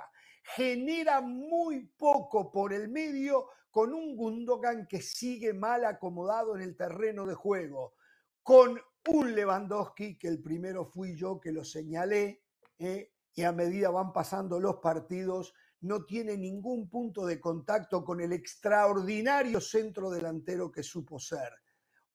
Genera 0.55 1.21
muy 1.21 1.85
poco 1.97 2.51
por 2.51 2.73
el 2.73 2.89
medio 2.89 3.47
con 3.69 3.93
un 3.93 4.15
Gundogan 4.15 4.87
que 4.87 5.01
sigue 5.01 5.53
mal 5.53 5.85
acomodado 5.85 6.55
en 6.55 6.61
el 6.61 6.75
terreno 6.75 7.25
de 7.25 7.33
juego, 7.33 7.95
con 8.41 8.79
un 9.07 9.35
Lewandowski, 9.35 10.17
que 10.17 10.27
el 10.27 10.41
primero 10.41 10.85
fui 10.85 11.15
yo 11.15 11.39
que 11.39 11.51
lo 11.51 11.63
señalé, 11.63 12.43
¿eh? 12.77 13.13
y 13.33 13.43
a 13.43 13.51
medida 13.51 13.89
van 13.89 14.13
pasando 14.13 14.59
los 14.59 14.75
partidos, 14.75 15.53
no 15.81 16.05
tiene 16.05 16.37
ningún 16.37 16.89
punto 16.89 17.25
de 17.25 17.39
contacto 17.39 18.03
con 18.05 18.21
el 18.21 18.31
extraordinario 18.31 19.59
centro 19.59 20.11
delantero 20.11 20.71
que 20.71 20.83
supo 20.83 21.19
ser 21.19 21.62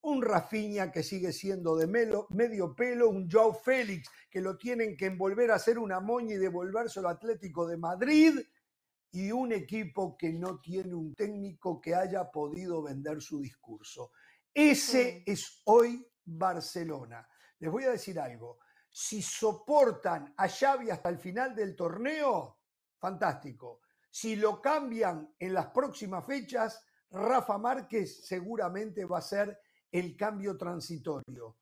un 0.09 0.23
Rafinha 0.23 0.91
que 0.91 1.03
sigue 1.03 1.33
siendo 1.33 1.77
de 1.77 1.87
melo- 1.87 2.27
medio 2.31 2.75
pelo, 2.75 3.09
un 3.09 3.29
Joao 3.31 3.53
Félix 3.53 4.09
que 4.31 4.41
lo 4.41 4.57
tienen 4.57 4.97
que 4.97 5.07
envolver 5.07 5.51
a 5.51 5.57
hacer 5.57 5.79
una 5.79 6.01
moña 6.01 6.35
y 6.35 6.39
devolvérselo 6.39 7.09
al 7.09 7.17
Atlético 7.17 7.67
de 7.67 7.77
Madrid, 7.77 8.39
y 9.11 9.33
un 9.33 9.53
equipo 9.53 10.17
que 10.19 10.33
no 10.33 10.61
tiene 10.61 10.95
un 10.95 11.15
técnico 11.15 11.81
que 11.81 11.95
haya 11.95 12.31
podido 12.31 12.83
vender 12.83 13.23
su 13.23 13.41
discurso. 13.41 14.13
Ese 14.53 15.23
es 15.27 15.63
hoy 15.65 16.07
Barcelona. 16.25 17.27
Les 17.59 17.71
voy 17.71 17.85
a 17.85 17.93
decir 17.93 18.21
algo. 18.21 18.59
Si 18.91 19.23
soportan 19.23 20.35
a 20.37 20.47
Xavi 20.47 20.91
hasta 20.91 21.09
el 21.09 21.19
final 21.19 21.55
del 21.55 21.75
torneo, 21.75 22.59
fantástico. 22.99 23.81
Si 24.11 24.37
lo 24.37 24.61
cambian 24.61 25.35
en 25.39 25.55
las 25.55 25.69
próximas 25.69 26.27
fechas, 26.27 26.85
Rafa 27.11 27.57
Márquez 27.57 28.27
seguramente 28.27 29.07
va 29.07 29.19
a 29.19 29.23
ser 29.23 29.59
el 29.93 30.17
cambio 30.17 30.57
transitorio. 30.57 31.57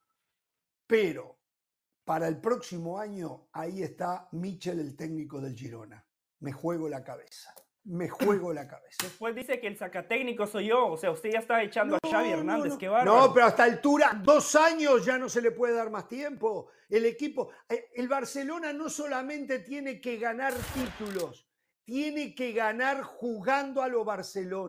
Pero 0.86 1.38
para 2.04 2.28
el 2.28 2.40
próximo 2.40 2.98
año, 2.98 3.48
ahí 3.52 3.82
está 3.82 4.28
Michel, 4.32 4.80
el 4.80 4.96
técnico 4.96 5.40
del 5.40 5.54
Girona. 5.56 6.06
Me 6.40 6.52
juego 6.52 6.88
la 6.88 7.02
cabeza. 7.02 7.52
Me 7.88 8.08
juego 8.08 8.52
la 8.52 8.66
cabeza. 8.66 8.96
Después 9.02 9.34
dice 9.34 9.60
que 9.60 9.68
el 9.68 9.76
sacatécnico 9.76 10.46
soy 10.46 10.66
yo. 10.66 10.88
O 10.88 10.96
sea, 10.96 11.12
usted 11.12 11.30
ya 11.32 11.38
está 11.38 11.62
echando 11.62 11.96
a 11.96 11.98
Xavi 12.08 12.30
No, 12.30 12.34
no, 12.34 12.40
Hernández. 12.40 12.72
no. 12.72 12.78
Qué 12.78 12.88
bárbaro. 12.88 13.26
No, 13.28 13.32
pero 13.34 13.46
hasta 13.46 13.62
altura, 13.62 14.20
dos 14.24 14.56
años 14.56 15.04
ya 15.04 15.18
no 15.18 15.28
se 15.28 15.40
le 15.40 15.52
puede 15.52 15.74
dar 15.74 15.90
más 15.90 16.08
tiempo. 16.08 16.68
El 16.88 17.06
equipo, 17.06 17.50
eh, 17.68 17.90
el 17.94 18.08
Barcelona 18.08 18.72
no 18.72 18.88
solamente 18.88 19.60
tiene 19.60 20.00
que 20.00 20.18
ganar 20.18 20.52
títulos, 20.74 21.48
tiene 21.84 22.34
que 22.34 22.52
ganar 22.52 23.02
jugando 23.02 23.82
a 23.82 23.88
lo 23.88 24.04
Barcelona. 24.04 24.68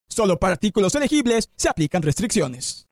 Solo 0.11 0.37
para 0.37 0.53
artículos 0.53 0.93
elegibles 0.95 1.49
se 1.55 1.69
aplican 1.69 2.01
restricciones. 2.01 2.87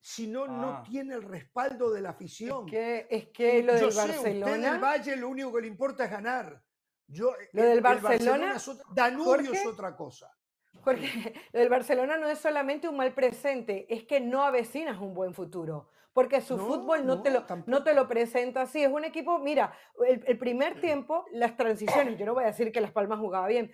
Si 0.00 0.26
no, 0.26 0.46
no 0.48 0.68
Ah. 0.78 0.82
tiene 0.88 1.14
el 1.14 1.22
respaldo 1.22 1.90
de 1.90 2.00
la 2.00 2.10
afición. 2.10 2.64
Es 2.66 2.70
que, 2.72 3.06
es 3.10 3.28
que 3.28 3.62
lo 3.62 3.74
Yo 3.74 3.80
del 3.84 3.92
sé, 3.92 4.00
usted 4.00 4.22
del 4.24 4.40
Barcelona. 4.40 4.78
Valle 4.78 5.16
lo 5.16 5.28
único 5.28 5.52
que 5.52 5.60
le 5.60 5.66
importa 5.68 6.04
es 6.06 6.10
ganar. 6.10 6.60
Yo, 7.06 7.32
Lo 7.52 7.62
el- 7.62 7.68
del 7.68 7.76
el 7.78 7.80
Barcelona, 7.82 8.56
es 8.56 8.66
otra- 8.68 8.84
Danubio 8.94 9.34
es 9.52 9.62
Jorge, 9.62 9.68
otra 9.68 9.96
cosa. 9.96 10.34
Porque 10.82 11.02
lo 11.52 11.60
del 11.60 11.68
Barcelona 11.68 12.16
no 12.16 12.28
es 12.28 12.38
solamente 12.38 12.88
un 12.88 12.96
mal 12.96 13.12
presente, 13.14 13.86
es 13.92 14.04
que 14.04 14.18
no 14.18 14.42
avecinas 14.44 14.98
un 15.00 15.14
buen 15.14 15.34
futuro. 15.34 15.88
Porque 16.18 16.40
su 16.40 16.56
No, 16.56 16.64
fútbol 16.64 17.06
no, 17.06 17.22
te 17.22 17.30
lo, 17.30 17.44
no 17.66 17.84
te 17.84 17.94
lo 17.94 18.08
presenta 18.08 18.62
así. 18.62 18.82
Es 18.82 18.90
un 18.90 19.04
equipo, 19.04 19.38
mira, 19.38 19.72
el, 20.04 20.20
el 20.26 20.36
primer 20.36 20.80
tiempo, 20.80 21.24
las 21.30 21.56
transiciones, 21.56 22.18
yo 22.18 22.26
no 22.26 22.34
voy 22.34 22.42
a 22.42 22.48
decir 22.48 22.72
que 22.72 22.80
Las 22.80 22.90
Palmas 22.90 23.20
jugaba 23.20 23.46
bien, 23.46 23.70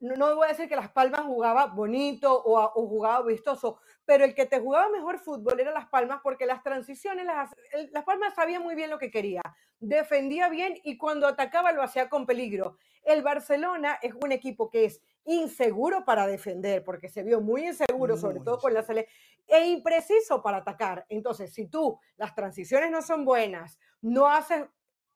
no, 0.00 0.16
no 0.16 0.34
voy 0.34 0.46
a 0.46 0.48
decir 0.48 0.68
que 0.68 0.74
Las 0.74 0.90
Palmas 0.90 1.20
jugaba 1.20 1.66
bonito 1.66 2.42
o, 2.42 2.58
a- 2.58 2.72
o 2.74 2.88
jugaba 2.88 3.24
vistoso, 3.24 3.78
pero 4.04 4.24
el 4.24 4.34
que 4.34 4.44
te 4.44 4.58
jugaba 4.58 4.88
mejor 4.88 5.20
fútbol 5.20 5.60
era 5.60 5.70
Las 5.70 5.86
Palmas 5.88 6.18
porque 6.20 6.46
las 6.46 6.64
transiciones, 6.64 7.26
las, 7.26 7.54
el- 7.70 7.90
Las 7.92 8.02
Palmas 8.02 8.34
sabía 8.34 8.58
muy 8.58 8.74
bien 8.74 8.90
lo 8.90 8.98
que 8.98 9.12
quería, 9.12 9.42
defendía 9.78 10.48
bien 10.48 10.74
y 10.82 10.98
cuando 10.98 11.28
atacaba 11.28 11.70
lo 11.70 11.80
hacía 11.84 12.08
con 12.08 12.26
peligro. 12.26 12.76
El 13.04 13.22
Barcelona 13.22 14.00
es 14.02 14.14
un 14.20 14.32
equipo 14.32 14.68
que 14.68 14.86
es 14.86 15.00
inseguro 15.24 16.04
para 16.04 16.26
defender, 16.26 16.82
porque 16.84 17.08
se 17.08 17.22
vio 17.22 17.40
muy 17.40 17.66
inseguro, 17.66 18.16
sobre 18.16 18.36
Muy 18.38 18.44
todo 18.44 18.58
con 18.58 18.74
la 18.74 18.82
selección, 18.82 19.14
e 19.46 19.66
impreciso 19.68 20.42
para 20.42 20.58
atacar. 20.58 21.04
Entonces, 21.08 21.52
si 21.52 21.66
tú 21.66 21.98
las 22.16 22.34
transiciones 22.34 22.90
no 22.90 23.02
son 23.02 23.24
buenas, 23.24 23.78
no 24.00 24.26
haces 24.28 24.64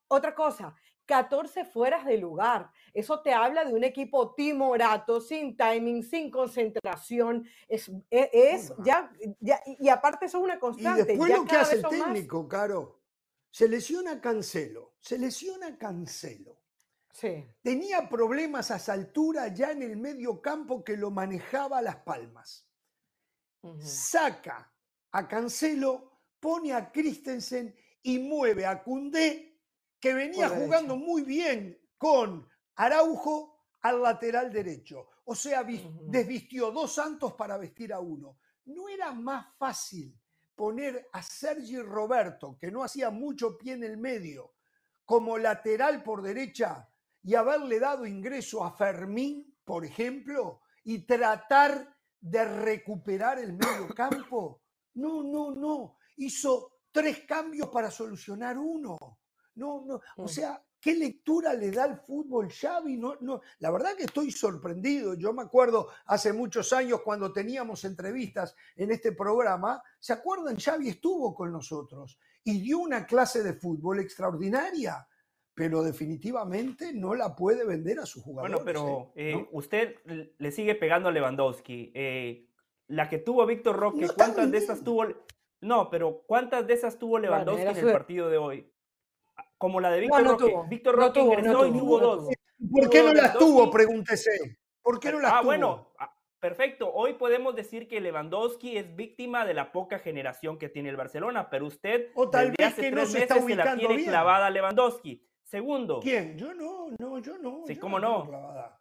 otra 0.09 0.35
cosa, 0.35 0.75
14 1.07 1.65
fueras 1.65 2.05
de 2.05 2.19
lugar. 2.19 2.71
Eso 2.93 3.21
te 3.23 3.33
habla 3.33 3.65
de 3.65 3.73
un 3.73 3.83
equipo 3.85 4.35
timorato, 4.35 5.21
sin 5.23 5.57
timing, 5.57 6.03
sin 6.03 6.31
concentración. 6.31 7.47
Es, 7.67 7.89
e- 8.11 8.31
es, 8.33 8.77
Muy 8.77 8.87
ya, 8.87 9.11
ya- 9.41 9.63
y 9.67 9.89
aparte 9.89 10.27
eso 10.27 10.37
es 10.39 10.45
una 10.45 10.57
Y 10.57 10.59
constante. 10.59 11.05
después 11.05 11.31
ya 11.31 11.37
lo 11.39 11.45
que 11.47 11.57
hace 11.57 11.75
el 11.77 11.81
son 11.81 11.99
más- 11.99 12.13
técnico, 12.13 12.47
Caro. 12.47 13.01
Se 13.51 13.67
lesiona 13.69 14.21
Cancelo. 14.21 14.93
Se 15.01 15.19
lesiona 15.19 15.79
Cancelo. 15.79 16.59
Sí. 17.19 17.45
Tenía 17.63 18.09
problemas 18.09 18.71
a 18.71 18.77
esa 18.77 18.93
altura 18.93 19.49
ya 19.49 19.73
en 19.73 19.83
el 19.83 19.97
medio 19.97 20.41
campo 20.41 20.85
que 20.85 20.97
lo 20.97 21.11
manejaba 21.11 21.79
a 21.79 21.83
Las 21.83 21.97
Palmas. 21.97 22.71
Saca 23.81 24.73
a 25.11 25.27
Cancelo, 25.27 26.13
pone 26.39 26.73
a 26.73 26.93
Christensen 26.93 27.75
y 28.03 28.21
mueve 28.21 28.67
a 28.67 28.85
Cundé, 28.85 29.61
que 29.99 30.15
venía 30.15 30.49
jugando 30.49 30.95
derecha. 30.95 31.07
muy 31.07 31.23
bien 31.23 31.91
con 31.97 32.49
Araujo 32.77 33.65
al 33.81 34.01
lateral 34.01 34.53
derecho. 34.53 35.09
O 35.25 35.35
sea, 35.35 35.65
desvistió 35.65 36.71
dos 36.71 36.95
santos 36.95 37.33
para 37.33 37.59
vestir 37.59 37.93
a 37.93 37.99
uno. 37.99 38.39
¿No 38.67 38.89
era 38.89 39.13
más 39.13 39.57
fácil 39.57 40.17
poner 40.55 41.09
a 41.13 41.21
Sergi 41.21 41.81
Roberto, 41.81 42.57
que 42.61 42.71
no 42.71 42.85
hacía 42.85 43.11
mucho 43.11 43.59
pie 43.59 43.73
en 43.73 43.83
el 43.83 43.97
medio, 43.97 44.55
como 45.05 45.37
lateral 45.37 46.05
por 46.05 46.23
derecha 46.23 46.88
y 47.23 47.35
haberle 47.35 47.79
dado 47.81 48.07
ingreso 48.07 48.65
a 48.65 48.73
Fermín, 48.73 49.57
por 49.65 49.85
ejemplo, 49.85 50.61
y 50.85 51.07
tratar 51.07 51.95
de 52.21 52.45
recuperar 52.45 53.39
el 53.39 53.53
medio 53.53 53.89
campo? 53.97 54.63
No, 54.95 55.23
no, 55.23 55.51
no. 55.55 55.97
Hizo 56.17 56.73
tres 56.91 57.21
cambios 57.27 57.69
para 57.69 57.91
solucionar 57.91 58.59
uno. 58.59 58.97
No, 59.55 59.85
no. 59.87 60.01
O 60.17 60.25
Mm. 60.25 60.29
sea, 60.29 60.65
¿qué 60.81 60.95
lectura 60.95 61.53
le 61.55 61.71
da 61.71 61.85
al 61.85 62.01
fútbol 62.01 62.49
Xavi? 62.51 62.97
No, 62.97 63.17
no. 63.21 63.41
La 63.59 63.71
verdad 63.71 63.95
que 63.97 64.05
estoy 64.05 64.31
sorprendido. 64.31 65.15
Yo 65.15 65.33
me 65.33 65.43
acuerdo 65.43 65.89
hace 66.07 66.33
muchos 66.33 66.73
años 66.73 67.03
cuando 67.05 67.33
teníamos 67.33 67.85
entrevistas 67.85 68.55
en 68.77 68.91
este 68.93 69.13
programa, 69.13 69.83
¿se 70.01 70.13
acuerdan? 70.13 70.57
Xavi 70.59 70.89
estuvo 70.89 71.35
con 71.35 71.53
nosotros 71.53 72.19
y 72.45 72.61
dio 72.61 72.79
una 72.79 73.05
clase 73.07 73.43
de 73.43 73.53
fútbol 73.55 74.01
extraordinaria, 74.01 75.07
pero 75.59 75.83
definitivamente 75.83 76.93
no 76.95 77.15
la 77.15 77.35
puede 77.35 77.67
vender 77.67 77.99
a 77.99 78.07
sus 78.07 78.23
jugadores. 78.23 78.55
Bueno, 78.55 78.65
pero 78.65 79.13
¿eh? 79.17 79.31
eh, 79.31 79.35
¿No? 79.35 79.49
usted 79.53 79.97
le 80.39 80.53
sigue 80.53 80.75
pegando 80.77 81.09
a 81.09 81.13
Lewandowski. 81.13 81.91
Eh, 81.95 82.47
la 82.87 83.09
que 83.09 83.19
tuvo 83.19 83.45
Víctor 83.45 83.77
Roque, 83.77 84.01
No 84.01 84.07
está 84.07 84.25
¿cuántas 84.27 84.51
de 84.51 84.59
esas 84.59 84.83
tuvo? 84.85 85.05
No, 85.61 85.91
pero 85.91 86.23
¿cuántas 86.27 86.67
de 86.67 86.75
esas 86.75 86.99
tuvo 86.99 87.19
Lewandowski 87.19 87.67
en 87.67 87.75
su- 87.75 87.87
el 87.89 87.93
partido 87.93 88.31
de 88.31 88.39
hoy? 88.39 88.73
Ah, 89.37 89.45
Como 89.59 89.81
la 89.81 89.91
de 89.91 90.01
Víctor 90.01 90.23
no 90.23 90.31
Roque. 90.31 90.51
tuvo, 90.51 90.65
Víctor 90.69 90.97
no 90.97 91.07
Roque 91.07 91.21
ingresó 91.21 91.67
y 91.67 91.73
tuvo, 91.73 91.99
dos. 91.99 92.29
¿Por 92.73 92.89
qué 92.91 93.03
no 93.03 93.13
las 93.13 93.37
tuvo? 93.37 93.65
Lewandowski- 93.67 93.73
Pregúntese. 93.73 94.59
¿Por 94.81 95.01
qué 95.01 95.11
no 95.13 95.19
las 95.19 95.33
ah, 95.33 95.37
tuvo? 95.41 95.47
bueno, 95.47 95.93
ah, 95.99 96.15
perfecto. 96.41 96.91
Hoy 96.95 97.15
podemos 97.15 97.57
decir 97.57 97.89
que 97.89 98.01
Lewandowski 98.01 98.79
es 98.79 98.95
víctima 98.95 99.45
de 99.45 99.55
la 99.55 99.73
poca 99.73 99.99
generación 99.99 100.57
que 100.57 100.69
tiene 100.69 100.89
el 100.89 100.97
Barcelona, 100.97 101.51
pero 101.51 101.67
usted 101.67 102.11
O 102.15 102.31
tal 102.31 102.53
desde 102.53 102.57
vez 102.65 102.73
hace 102.73 102.81
que 102.83 102.91
no 102.93 102.97
tres 102.99 103.11
se 103.11 103.23
está 103.23 103.35
meses 103.35 103.51
se 103.51 103.57
la 103.57 103.77
tiene 103.77 103.97
bien. 103.97 104.09
clavada 104.09 104.47
a 104.47 104.51
Lewandowski. 104.51 105.28
Segundo, 105.53 106.01
¿Quién? 106.01 106.37
Yo 106.37 106.53
no, 106.53 106.89
no, 106.99 107.19
yo 107.21 107.39
no. 107.39 107.63
Sí, 107.67 107.75
yo 107.75 107.81
cómo 107.81 107.99
no. 107.99 108.29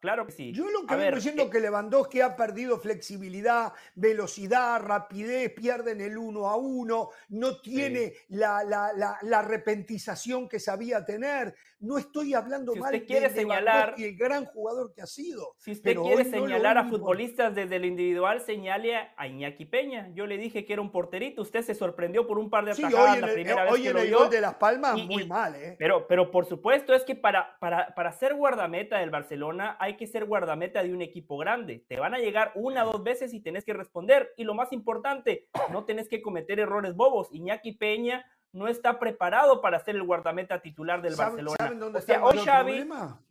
claro 0.02 0.26
que 0.26 0.34
sí. 0.34 0.52
Yo 0.52 0.70
lo 0.70 0.86
que 0.86 0.98
vengo 0.98 1.16
diciendo 1.16 1.44
eh, 1.44 1.46
es 1.46 1.52
que 1.52 1.62
Lewandowski 1.62 2.20
ha 2.20 2.36
perdido 2.36 2.78
flexibilidad, 2.78 3.72
velocidad, 3.96 4.82
rapidez, 4.82 5.54
pierden 5.54 6.02
el 6.02 6.18
uno 6.18 6.50
a 6.50 6.58
uno, 6.58 7.10
no 7.30 7.62
tiene 7.62 8.12
la, 8.28 8.66
la, 8.66 8.92
la, 8.94 9.18
la 9.22 9.42
repentización 9.44 10.50
que 10.50 10.60
sabía 10.60 11.06
tener. 11.06 11.56
No 11.80 12.00
estoy 12.00 12.34
hablando 12.34 12.74
Si 12.74 12.80
mal 12.80 12.94
usted 12.96 13.06
quiere 13.08 13.30
de 13.30 13.36
señalar- 13.36 13.94
el 14.00 14.18
gran 14.18 14.46
jugador 14.46 14.94
que 14.94 15.04
ha 15.04 15.06
sido. 15.06 15.54
Si 15.60 15.72
usted 15.72 15.84
pero 15.92 16.02
quiere 16.04 16.24
no 16.26 16.32
lo 16.38 16.48
señalar 16.48 16.78
a 16.80 16.90
futbolistas 16.90 17.54
desde 17.56 17.76
el 17.76 17.86
individual, 17.86 18.42
señale 18.42 18.96
a- 19.16 19.28
Iñaki 19.28 19.66
Peña. 19.66 20.10
Yo 20.16 20.26
le 20.26 20.38
dije 20.38 20.66
que 20.66 20.74
era 20.74 20.82
un 20.82 20.92
porterito. 20.92 21.44
Usted 21.44 21.62
se 21.62 21.76
sorprendió 21.76 22.26
por 22.28 22.40
un 22.40 22.50
par 22.50 22.66
de 22.66 22.74
Sí, 22.74 22.84
atajadas 22.84 23.10
hoy 23.12 23.16
en 23.16 23.22
la 23.22 23.28
el, 23.28 23.34
primera 23.34 23.64
hoy 23.72 23.80
vez 23.82 23.88
en 23.90 23.94
lo 23.96 24.02
el 24.02 24.14
gol 24.16 24.30
de 24.30 24.42
Las 24.42 24.56
Palmas, 24.56 24.98
y- 24.98 25.06
muy 25.06 25.24
y- 25.24 25.28
mal, 25.28 25.56
¿eh? 25.56 25.76
Pero, 25.78 26.08
pero 26.08 26.32
por 26.32 26.46
supuesto 26.58 26.94
es 26.94 27.04
que 27.04 27.16
para, 27.16 27.58
para, 27.60 27.94
para 27.96 28.12
ser 28.12 28.34
guardameta 28.36 28.98
del 28.98 29.10
Barcelona 29.12 29.78
hay 29.80 29.96
que 29.96 30.08
ser 30.08 30.26
guardameta 30.26 30.82
de 30.84 30.92
un 30.94 31.02
equipo 31.02 31.38
grande. 31.38 31.86
Te 31.88 32.00
van 32.00 32.14
a 32.14 32.18
llegar 32.20 32.52
una 32.56 32.84
o 32.86 32.92
dos 32.94 33.04
veces 33.04 33.34
y 33.34 33.40
tenés 33.42 33.64
que 33.64 33.74
responder. 33.74 34.34
Y 34.38 34.44
lo 34.44 34.54
más 34.56 34.74
importante, 34.74 35.48
no 35.72 35.86
tenés 35.86 36.10
que 36.10 36.22
cometer 36.22 36.60
errores 36.60 36.96
bobos. 36.96 37.30
Iñaki 37.32 37.74
Peña 37.74 38.26
no 38.54 38.68
está 38.68 38.98
preparado 39.00 39.62
para 39.62 39.80
ser 39.80 39.96
el 39.96 40.04
guardameta 40.04 40.62
titular 40.62 41.02
del 41.02 41.14
¿Saben- 41.14 41.30
Barcelona. 41.46 41.56
¿Saben 41.60 41.80
dónde 41.80 42.00
O 42.00 42.02
sea, 42.02 42.24
hoy 42.24 42.38
Xavi? 42.40 42.90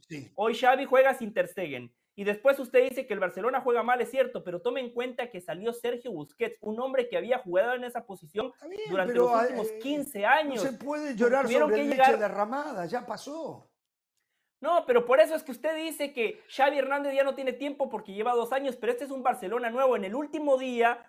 Sí. 0.08 0.30
Hoy 0.36 0.54
Xavi 0.54 0.84
juega 0.84 1.14
sin 1.14 1.34
Ter 1.34 1.48
Stegen. 1.48 1.92
Y 2.18 2.24
después 2.24 2.58
usted 2.58 2.82
dice 2.88 3.06
que 3.06 3.12
el 3.12 3.20
Barcelona 3.20 3.60
juega 3.60 3.82
mal, 3.82 4.00
es 4.00 4.10
cierto, 4.10 4.42
pero 4.42 4.62
tome 4.62 4.80
en 4.80 4.90
cuenta 4.94 5.30
que 5.30 5.40
salió 5.42 5.74
Sergio 5.74 6.10
Busquets, 6.12 6.56
un 6.62 6.80
hombre 6.80 7.08
que 7.10 7.18
había 7.18 7.38
jugado 7.40 7.74
en 7.74 7.84
esa 7.84 8.06
posición 8.06 8.52
bien, 8.68 8.80
durante 8.90 9.12
los 9.14 9.30
últimos 9.42 9.70
eh, 9.70 9.78
15 9.80 10.20
No 10.22 10.28
años. 10.28 10.62
se 10.62 10.72
puede 10.72 11.14
llorar 11.14 11.46
sobre 11.46 11.76
que 11.76 11.82
leche 11.84 11.92
llegar- 11.94 12.18
derramada, 12.18 12.86
ya 12.86 13.04
pasó. 13.04 13.70
No, 14.62 14.84
pero 14.86 15.04
por 15.04 15.20
eso 15.20 15.34
es 15.34 15.42
que 15.42 15.52
usted 15.52 15.76
dice 15.76 16.14
que 16.14 16.40
Xavi 16.48 16.78
Hernández 16.78 17.14
ya 17.14 17.22
no 17.22 17.34
tiene 17.34 17.52
tiempo 17.52 17.90
porque 17.90 18.14
lleva 18.14 18.32
dos 18.32 18.50
años, 18.52 18.76
pero 18.76 18.90
este 18.92 19.04
es 19.04 19.10
un 19.10 19.22
Barcelona 19.22 19.68
nuevo. 19.68 19.94
En 19.96 20.04
el 20.06 20.14
último 20.14 20.56
día 20.56 21.04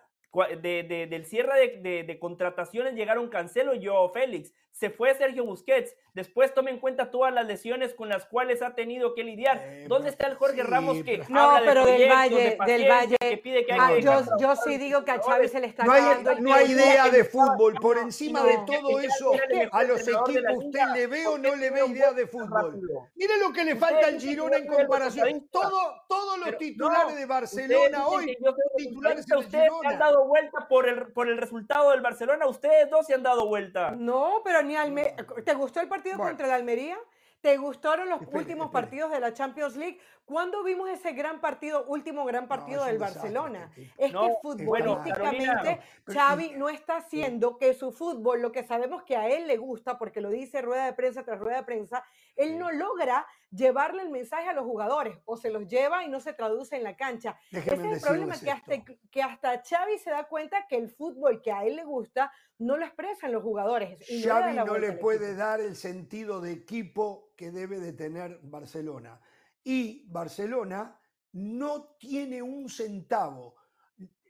de- 0.61 0.83
de- 0.83 1.07
del 1.07 1.25
cierre 1.25 1.59
de, 1.59 1.89
de- 1.89 2.03
de 2.03 2.19
contrataciones 2.19 2.93
llegaron 2.95 3.29
Cancelo 3.29 3.73
y 3.73 3.85
Joao 3.85 4.09
Félix. 4.09 4.53
Se 4.71 4.91
fue 4.91 5.15
Sergio 5.15 5.43
Busquets. 5.43 5.95
Después 6.13 6.53
tome 6.53 6.69
en 6.69 6.79
cuenta 6.79 7.09
todas 7.09 7.33
las 7.33 7.47
lesiones 7.47 7.95
con 7.95 8.09
las 8.09 8.25
cuales 8.25 8.61
ha 8.61 8.75
tenido 8.75 9.15
que 9.15 9.23
lidiar. 9.23 9.59
Eh, 9.63 9.85
¿Dónde 9.87 10.09
está 10.09 10.27
el 10.27 10.35
Jorge 10.35 10.57
sí, 10.57 10.61
Ramos 10.61 11.03
que 11.03 11.23
No, 11.29 11.41
habla 11.51 11.67
pero 11.71 11.85
del 11.85 12.07
Valle, 12.09 12.57
de 12.59 12.71
del 12.71 12.87
Valle. 12.89 13.15
que 13.19 13.37
pide 13.37 13.65
que 13.65 13.73
hay 13.73 13.79
Ah, 13.81 13.89
que 13.95 14.01
yo, 14.03 14.21
yo 14.39 14.55
sí 14.55 14.77
digo 14.77 15.03
que 15.03 15.11
a 15.11 15.17
jugadores. 15.17 15.51
se 15.51 15.59
le 15.61 15.67
está 15.67 15.83
No 15.83 15.93
hay, 15.93 16.03
no 16.41 16.53
hay 16.53 16.71
idea 16.71 17.09
de 17.09 17.23
fútbol. 17.23 17.73
Por 17.81 17.97
encima 17.97 18.41
no. 18.41 18.45
de 18.45 18.57
todo 18.67 18.99
eso, 18.99 19.31
a 19.71 19.83
los 19.83 20.01
equipos 20.01 20.57
usted 20.57 20.79
liga. 20.79 20.93
le 20.95 21.07
ve 21.07 21.25
o 21.27 21.31
¿Por 21.31 21.39
no 21.39 21.55
le 21.55 21.69
ve 21.71 21.85
idea 21.87 22.11
de 22.13 22.27
fútbol. 22.27 22.79
Mire 23.15 23.37
lo 23.39 23.51
que 23.51 23.63
le 23.63 23.75
falta 23.75 24.07
al 24.07 24.19
Girona 24.19 24.57
en 24.57 24.67
comparación. 24.67 25.47
Todo, 25.51 26.03
todos 26.07 26.37
los 26.37 26.55
titulares 26.57 27.13
no, 27.13 27.19
de 27.19 27.25
Barcelona 27.25 28.07
hoy 28.07 28.37
titulares 28.77 29.25
resultadista, 29.27 29.33
en 29.33 29.39
el 29.39 29.45
Ustedes 29.45 29.49
se 29.51 29.57
han 29.57 29.93
Girona. 29.93 29.97
Dado 30.17 30.27
vuelta 30.27 30.67
por 30.67 30.87
el, 30.87 31.07
por 31.13 31.27
el 31.27 31.37
resultado 31.37 31.91
del 31.91 32.01
Barcelona. 32.01 32.47
Ustedes 32.47 32.89
dos 32.89 33.05
se 33.05 33.13
han 33.13 33.23
dado 33.23 33.47
vuelta. 33.47 33.91
No, 33.91 34.41
pero 34.43 34.61
ni 34.63 34.75
Almería. 34.75 35.15
¿Te 35.45 35.53
gustó 35.53 35.79
el 35.79 35.87
partido 35.87 36.17
Bueno. 36.17 36.31
contra 36.31 36.47
el 36.47 36.53
Almería? 36.53 36.97
¿Te 37.41 37.49
¿Te 37.49 37.57
gustaron 37.57 38.09
los 38.09 38.21
últimos 38.33 38.71
partidos 38.71 39.11
de 39.11 39.19
la 39.19 39.31
Champions 39.31 39.75
League? 39.77 39.99
¿Cuándo 40.27 40.61
vimos 40.61 40.89
ese 40.89 41.13
gran 41.13 41.39
partido, 41.39 41.85
último 41.85 42.25
gran 42.25 42.49
partido 42.49 42.83
del 42.83 42.97
Barcelona? 42.97 43.71
Es 43.97 44.11
que 44.11 44.33
futbolísticamente 44.41 45.79
Xavi 46.05 46.51
no 46.57 46.67
está 46.67 46.97
haciendo 46.97 47.57
que 47.57 47.73
su 47.73 47.93
fútbol, 47.93 48.41
lo 48.41 48.51
que 48.51 48.65
sabemos 48.65 49.03
que 49.03 49.15
a 49.15 49.29
él 49.29 49.47
le 49.47 49.55
gusta, 49.55 49.97
porque 49.97 50.19
lo 50.19 50.29
dice 50.29 50.61
rueda 50.61 50.85
de 50.85 50.91
prensa 50.91 51.23
tras 51.23 51.39
rueda 51.39 51.59
de 51.59 51.63
prensa, 51.63 52.03
él 52.35 52.59
no 52.59 52.73
logra 52.73 53.25
llevarle 53.51 54.01
el 54.01 54.09
mensaje 54.09 54.49
a 54.49 54.53
los 54.53 54.65
jugadores 54.65 55.17
o 55.23 55.37
se 55.37 55.49
los 55.49 55.65
lleva 55.65 56.03
y 56.03 56.09
no 56.09 56.19
se 56.19 56.33
traduce 56.33 56.75
en 56.75 56.83
la 56.83 56.97
cancha. 56.97 57.39
Ese 57.49 57.75
es 57.75 57.79
el 57.79 58.01
problema 58.01 58.37
que 58.37 58.51
hasta, 58.51 58.83
que 59.09 59.23
hasta 59.23 59.63
Xavi 59.63 59.97
se 59.97 60.09
da 60.09 60.25
cuenta 60.25 60.67
que 60.67 60.75
el 60.75 60.89
fútbol 60.89 61.41
que 61.41 61.53
a 61.53 61.63
él 61.63 61.77
le 61.77 61.85
gusta 61.85 62.33
no 62.59 62.75
lo 62.75 62.83
expresan 62.83 63.31
los 63.31 63.43
jugadores. 63.43 63.97
Xavi 64.05 64.57
no 64.57 64.77
le 64.77 64.91
puede 64.91 65.35
dar 65.35 65.61
el 65.61 65.77
sentido 65.77 66.41
de 66.41 66.51
equipo 66.51 67.29
que 67.37 67.51
debe 67.51 67.79
de 67.79 67.93
tener 67.93 68.41
Barcelona 68.43 69.21
y 69.63 70.05
Barcelona 70.09 70.99
no 71.33 71.95
tiene 71.99 72.41
un 72.41 72.69
centavo. 72.69 73.55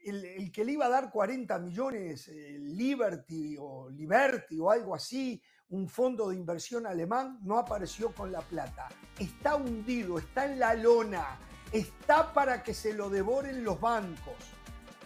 El, 0.04 0.50
que 0.52 0.64
le 0.64 0.72
iba 0.72 0.86
a 0.86 0.90
dar 0.90 1.10
40 1.10 1.58
millones, 1.58 2.28
eh, 2.28 2.58
Liberty 2.58 3.56
o 3.58 3.90
Liberty 3.90 4.58
o 4.58 4.70
algo 4.70 4.94
así, 4.94 5.42
un 5.70 5.88
fondo 5.88 6.30
de 6.30 6.36
inversión 6.36 6.86
alemán, 6.86 7.38
no 7.42 7.58
apareció 7.58 8.14
con 8.14 8.32
la 8.32 8.40
plata. 8.40 8.88
Está 9.18 9.56
hundido, 9.56 10.18
está 10.18 10.46
en 10.46 10.58
la 10.58 10.74
lona, 10.74 11.38
está 11.72 12.32
para 12.32 12.62
que 12.62 12.72
se 12.72 12.94
lo 12.94 13.10
devoren 13.10 13.64
los 13.64 13.80
bancos. 13.80 14.36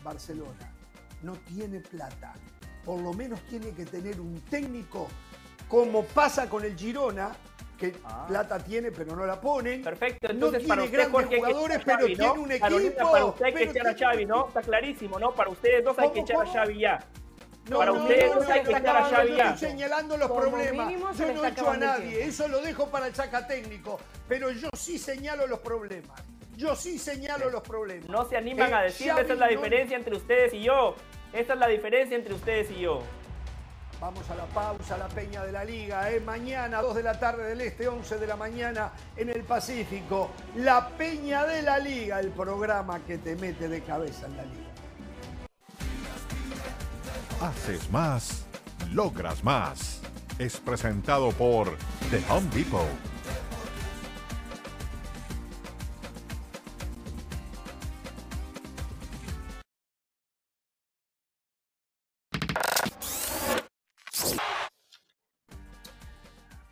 Barcelona 0.04 0.72
no 1.22 1.34
tiene 1.34 1.80
plata. 1.80 2.34
Por 2.84 3.00
lo 3.00 3.12
menos 3.12 3.40
tiene 3.48 3.72
que 3.72 3.86
tener 3.86 4.20
un 4.20 4.40
técnico, 4.42 5.08
como 5.68 6.04
pasa 6.04 6.48
con 6.48 6.64
el 6.64 6.76
Girona, 6.76 7.34
que 7.82 7.98
ah. 8.04 8.24
plata 8.28 8.58
tiene 8.58 8.92
pero 8.92 9.16
no 9.16 9.26
la 9.26 9.40
ponen. 9.40 9.82
Perfecto, 9.82 10.30
entonces 10.30 10.62
para 10.66 10.84
usted, 10.84 11.10
Jorge, 11.10 11.36
jugadores, 11.36 11.80
pero 11.84 12.06
tiene 12.06 12.30
un 12.30 12.52
equipo. 12.52 13.10
para 13.10 13.24
usted 13.24 13.44
hay 13.44 13.54
que 13.54 13.64
echar 13.64 13.88
a 13.88 13.94
Xavi, 13.96 14.26
¿no? 14.26 14.48
Está 14.48 14.62
clarísimo, 14.62 15.18
¿no? 15.18 15.32
Para 15.32 15.50
ustedes 15.50 15.84
dos 15.84 15.98
hay 15.98 16.10
que 16.10 16.20
echar 16.20 16.42
a 16.42 16.46
Xavi 16.46 16.78
ya. 16.78 17.04
para 17.68 17.92
ustedes 17.92 18.34
dos 18.34 18.48
hay 18.48 18.62
que 18.62 18.70
echar 18.70 18.96
a 18.96 19.04
Xavi 19.04 19.36
ya. 19.36 19.50
Estoy 19.54 19.70
señalando 19.70 20.16
los 20.16 20.30
problemas. 20.30 20.92
Yo 21.18 21.32
no 21.32 21.44
echo 21.44 21.70
a 21.70 21.76
nadie, 21.76 22.24
eso 22.24 22.48
lo 22.48 22.60
dejo 22.60 22.88
para 22.88 23.08
el 23.08 23.14
saca 23.14 23.46
técnico, 23.46 23.98
pero 24.28 24.50
yo 24.50 24.68
sí 24.76 24.98
señalo 24.98 25.46
los 25.46 25.58
problemas. 25.58 26.22
Yo 26.56 26.76
sí 26.76 26.98
señalo 26.98 27.50
los 27.50 27.62
problemas. 27.62 28.08
No 28.08 28.24
se 28.28 28.36
animan 28.36 28.72
a 28.74 28.82
decir, 28.82 29.08
esa 29.08 29.32
es 29.32 29.38
la 29.38 29.48
diferencia 29.48 29.96
entre 29.96 30.16
ustedes 30.16 30.52
y 30.54 30.62
yo. 30.62 30.94
Esa 31.32 31.54
es 31.54 31.58
la 31.58 31.66
diferencia 31.66 32.14
entre 32.14 32.34
ustedes 32.34 32.70
y 32.70 32.80
yo. 32.80 33.02
Vamos 34.02 34.28
a 34.30 34.34
la 34.34 34.46
pausa, 34.46 34.98
la 34.98 35.06
Peña 35.06 35.44
de 35.44 35.52
la 35.52 35.64
Liga. 35.64 36.10
¿eh? 36.10 36.18
Mañana, 36.18 36.82
2 36.82 36.96
de 36.96 37.02
la 37.04 37.20
tarde 37.20 37.44
del 37.44 37.60
Este, 37.60 37.86
11 37.86 38.18
de 38.18 38.26
la 38.26 38.34
mañana 38.34 38.90
en 39.16 39.28
el 39.28 39.44
Pacífico. 39.44 40.32
La 40.56 40.88
Peña 40.88 41.44
de 41.44 41.62
la 41.62 41.78
Liga, 41.78 42.18
el 42.18 42.30
programa 42.30 42.98
que 43.06 43.18
te 43.18 43.36
mete 43.36 43.68
de 43.68 43.80
cabeza 43.82 44.26
en 44.26 44.36
la 44.36 44.42
Liga. 44.42 44.70
Haces 47.42 47.88
más, 47.92 48.44
logras 48.92 49.44
más. 49.44 50.00
Es 50.36 50.56
presentado 50.56 51.30
por 51.30 51.76
The 52.10 52.24
Home 52.28 52.50
Depot. 52.52 53.11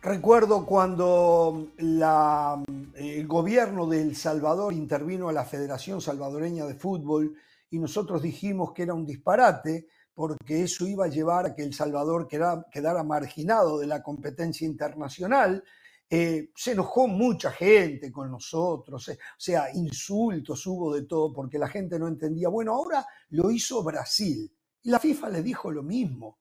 Recuerdo 0.03 0.65
cuando 0.65 1.73
el 1.77 3.27
gobierno 3.27 3.85
de 3.85 4.01
El 4.01 4.15
Salvador 4.15 4.73
intervino 4.73 5.29
a 5.29 5.33
la 5.33 5.45
Federación 5.45 6.01
Salvadoreña 6.01 6.65
de 6.65 6.73
Fútbol 6.73 7.35
y 7.69 7.77
nosotros 7.77 8.23
dijimos 8.23 8.73
que 8.73 8.81
era 8.81 8.95
un 8.95 9.05
disparate 9.05 9.89
porque 10.15 10.63
eso 10.63 10.87
iba 10.87 11.05
a 11.05 11.09
llevar 11.09 11.45
a 11.45 11.53
que 11.53 11.61
El 11.61 11.75
Salvador 11.75 12.27
quedara, 12.27 13.03
marginado 13.03 13.77
de 13.77 13.85
la 13.85 14.01
competencia 14.01 14.65
internacional. 14.65 15.63
Eh, 16.09 16.49
se 16.55 16.71
enojó 16.71 17.07
mucha 17.07 17.51
gente 17.51 18.11
con 18.11 18.31
nosotros, 18.31 19.07
eh, 19.09 19.19
o 19.21 19.39
sea, 19.39 19.71
insultos 19.73 20.65
hubo 20.65 20.95
de 20.95 21.03
todo 21.03 21.31
porque 21.31 21.59
la 21.59 21.67
gente 21.67 21.99
no 21.99 22.07
entendía. 22.07 22.49
Bueno, 22.49 22.73
ahora 22.73 23.05
lo 23.29 23.51
hizo 23.51 23.83
Brasil 23.83 24.51
y 24.81 24.89
la 24.89 24.99
FIFA 24.99 25.29
le 25.29 25.43
dijo 25.43 25.71
lo 25.71 25.83
mismo. 25.83 26.39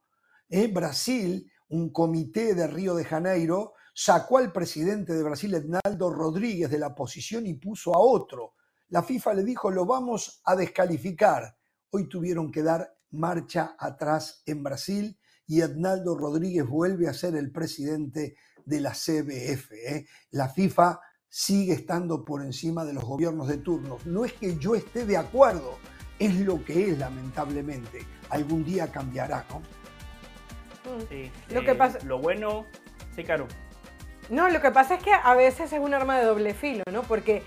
Eh, 0.49 0.67
Brasil 0.67 1.49
un 1.71 1.91
comité 1.91 2.55
de 2.55 2.67
Río 2.67 2.95
de 2.95 3.05
Janeiro 3.05 3.75
sacó 3.95 4.39
al 4.39 4.53
presidente 4.53 5.15
de 5.15 5.23
Brasil, 5.23 5.55
Ednaldo 5.55 6.11
Rodríguez, 6.11 6.71
de 6.71 6.79
la 6.79 6.95
posición 6.95 7.47
y 7.47 7.55
puso 7.55 7.95
a 7.95 7.99
otro. 7.99 8.55
La 8.89 9.03
FIFA 9.03 9.35
le 9.35 9.45
dijo, 9.45 9.71
lo 9.71 9.87
vamos 9.87 10.41
a 10.45 10.57
descalificar. 10.57 11.57
Hoy 11.91 12.09
tuvieron 12.09 12.51
que 12.51 12.63
dar 12.63 12.97
marcha 13.11 13.77
atrás 13.79 14.43
en 14.47 14.63
Brasil 14.63 15.19
y 15.47 15.61
Ednaldo 15.61 16.17
Rodríguez 16.17 16.67
vuelve 16.67 17.09
a 17.09 17.15
ser 17.15 17.37
el 17.37 17.51
presidente 17.51 18.37
de 18.65 18.81
la 18.81 18.91
CBF. 18.91 19.73
¿eh? 19.73 20.07
La 20.31 20.49
FIFA 20.49 21.01
sigue 21.29 21.73
estando 21.73 22.25
por 22.25 22.43
encima 22.43 22.85
de 22.85 22.93
los 22.93 23.05
gobiernos 23.05 23.49
de 23.49 23.59
turno. 23.59 23.99
No 24.05 24.25
es 24.25 24.33
que 24.33 24.57
yo 24.59 24.75
esté 24.75 25.07
de 25.07 25.17
acuerdo, 25.17 25.79
es 26.19 26.35
lo 26.41 26.65
que 26.65 26.91
es 26.91 26.99
lamentablemente. 26.99 28.01
Algún 28.29 28.65
día 28.65 28.91
cambiará. 28.91 29.47
Mm. 30.85 31.55
lo 31.55 31.65
que 31.65 31.75
pasa... 31.75 31.99
Lo 32.05 32.19
bueno... 32.19 32.67
Sí, 33.15 33.25
Caro. 33.25 33.47
No, 34.29 34.49
lo 34.49 34.61
que 34.61 34.71
pasa 34.71 34.95
es 34.95 35.03
que 35.03 35.13
a 35.13 35.35
veces 35.35 35.73
es 35.73 35.81
un 35.81 35.93
arma 35.93 36.19
de 36.19 36.25
doble 36.25 36.55
filo, 36.55 36.85
¿no? 36.93 37.03
Porque 37.03 37.43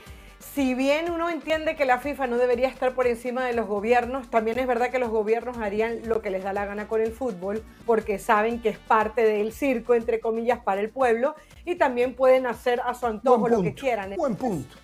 si 0.53 0.73
bien 0.75 1.09
uno 1.09 1.29
entiende 1.29 1.75
que 1.75 1.85
la 1.85 1.99
FIFA 1.99 2.27
no 2.27 2.37
debería 2.37 2.67
estar 2.67 2.93
por 2.93 3.07
encima 3.07 3.45
de 3.45 3.53
los 3.53 3.65
gobiernos, 3.67 4.29
también 4.29 4.59
es 4.59 4.67
verdad 4.67 4.91
que 4.91 4.99
los 4.99 5.09
gobiernos 5.09 5.57
harían 5.57 6.01
lo 6.05 6.21
que 6.21 6.29
les 6.29 6.43
da 6.43 6.51
la 6.51 6.65
gana 6.65 6.87
con 6.87 7.01
el 7.01 7.11
fútbol, 7.11 7.63
porque 7.85 8.19
saben 8.19 8.61
que 8.61 8.69
es 8.69 8.77
parte 8.77 9.23
del 9.23 9.53
circo, 9.53 9.95
entre 9.95 10.19
comillas, 10.19 10.59
para 10.59 10.81
el 10.81 10.89
pueblo, 10.89 11.35
y 11.65 11.75
también 11.75 12.13
pueden 12.15 12.45
hacer 12.45 12.81
a 12.85 12.93
su 12.93 13.05
antojo 13.05 13.47
lo 13.47 13.63
que 13.63 13.73
quieran. 13.73 14.13
Buen 14.15 14.35
punto. 14.35 14.75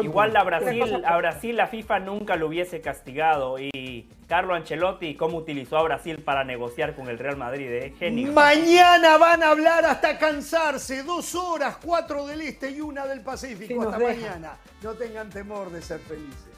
Igual 0.00 0.36
a 0.36 0.44
Brasil, 0.44 1.02
a 1.04 1.16
Brasil 1.16 1.56
la 1.56 1.66
FIFA 1.66 2.00
nunca 2.00 2.36
lo 2.36 2.46
hubiese 2.48 2.80
castigado 2.80 3.58
y 3.58 4.08
Carlo 4.26 4.54
Ancelotti 4.54 5.14
cómo 5.14 5.38
utilizó 5.38 5.76
a 5.76 5.82
Brasil 5.82 6.22
para 6.22 6.44
negociar 6.44 6.94
con 6.94 7.08
el 7.08 7.18
Real 7.18 7.36
Madrid, 7.36 7.68
¿eh? 7.70 7.94
genio. 7.98 8.32
Mañana 8.32 9.18
van 9.18 9.42
a 9.42 9.50
hablar 9.50 9.84
hasta 9.84 10.18
cansarse, 10.18 11.02
dos 11.02 11.34
horas, 11.34 11.76
cuatro 11.82 12.26
del 12.26 12.40
este 12.40 12.70
y 12.70 12.80
una 12.80 13.06
del 13.06 13.20
Pacífico. 13.20 13.82
hasta 13.82 13.98
mañana. 13.98 14.56
No 14.82 14.94
tengan 14.94 15.28
temor 15.28 15.70
de 15.70 15.82
ser 15.82 16.00
felices. 16.00 16.51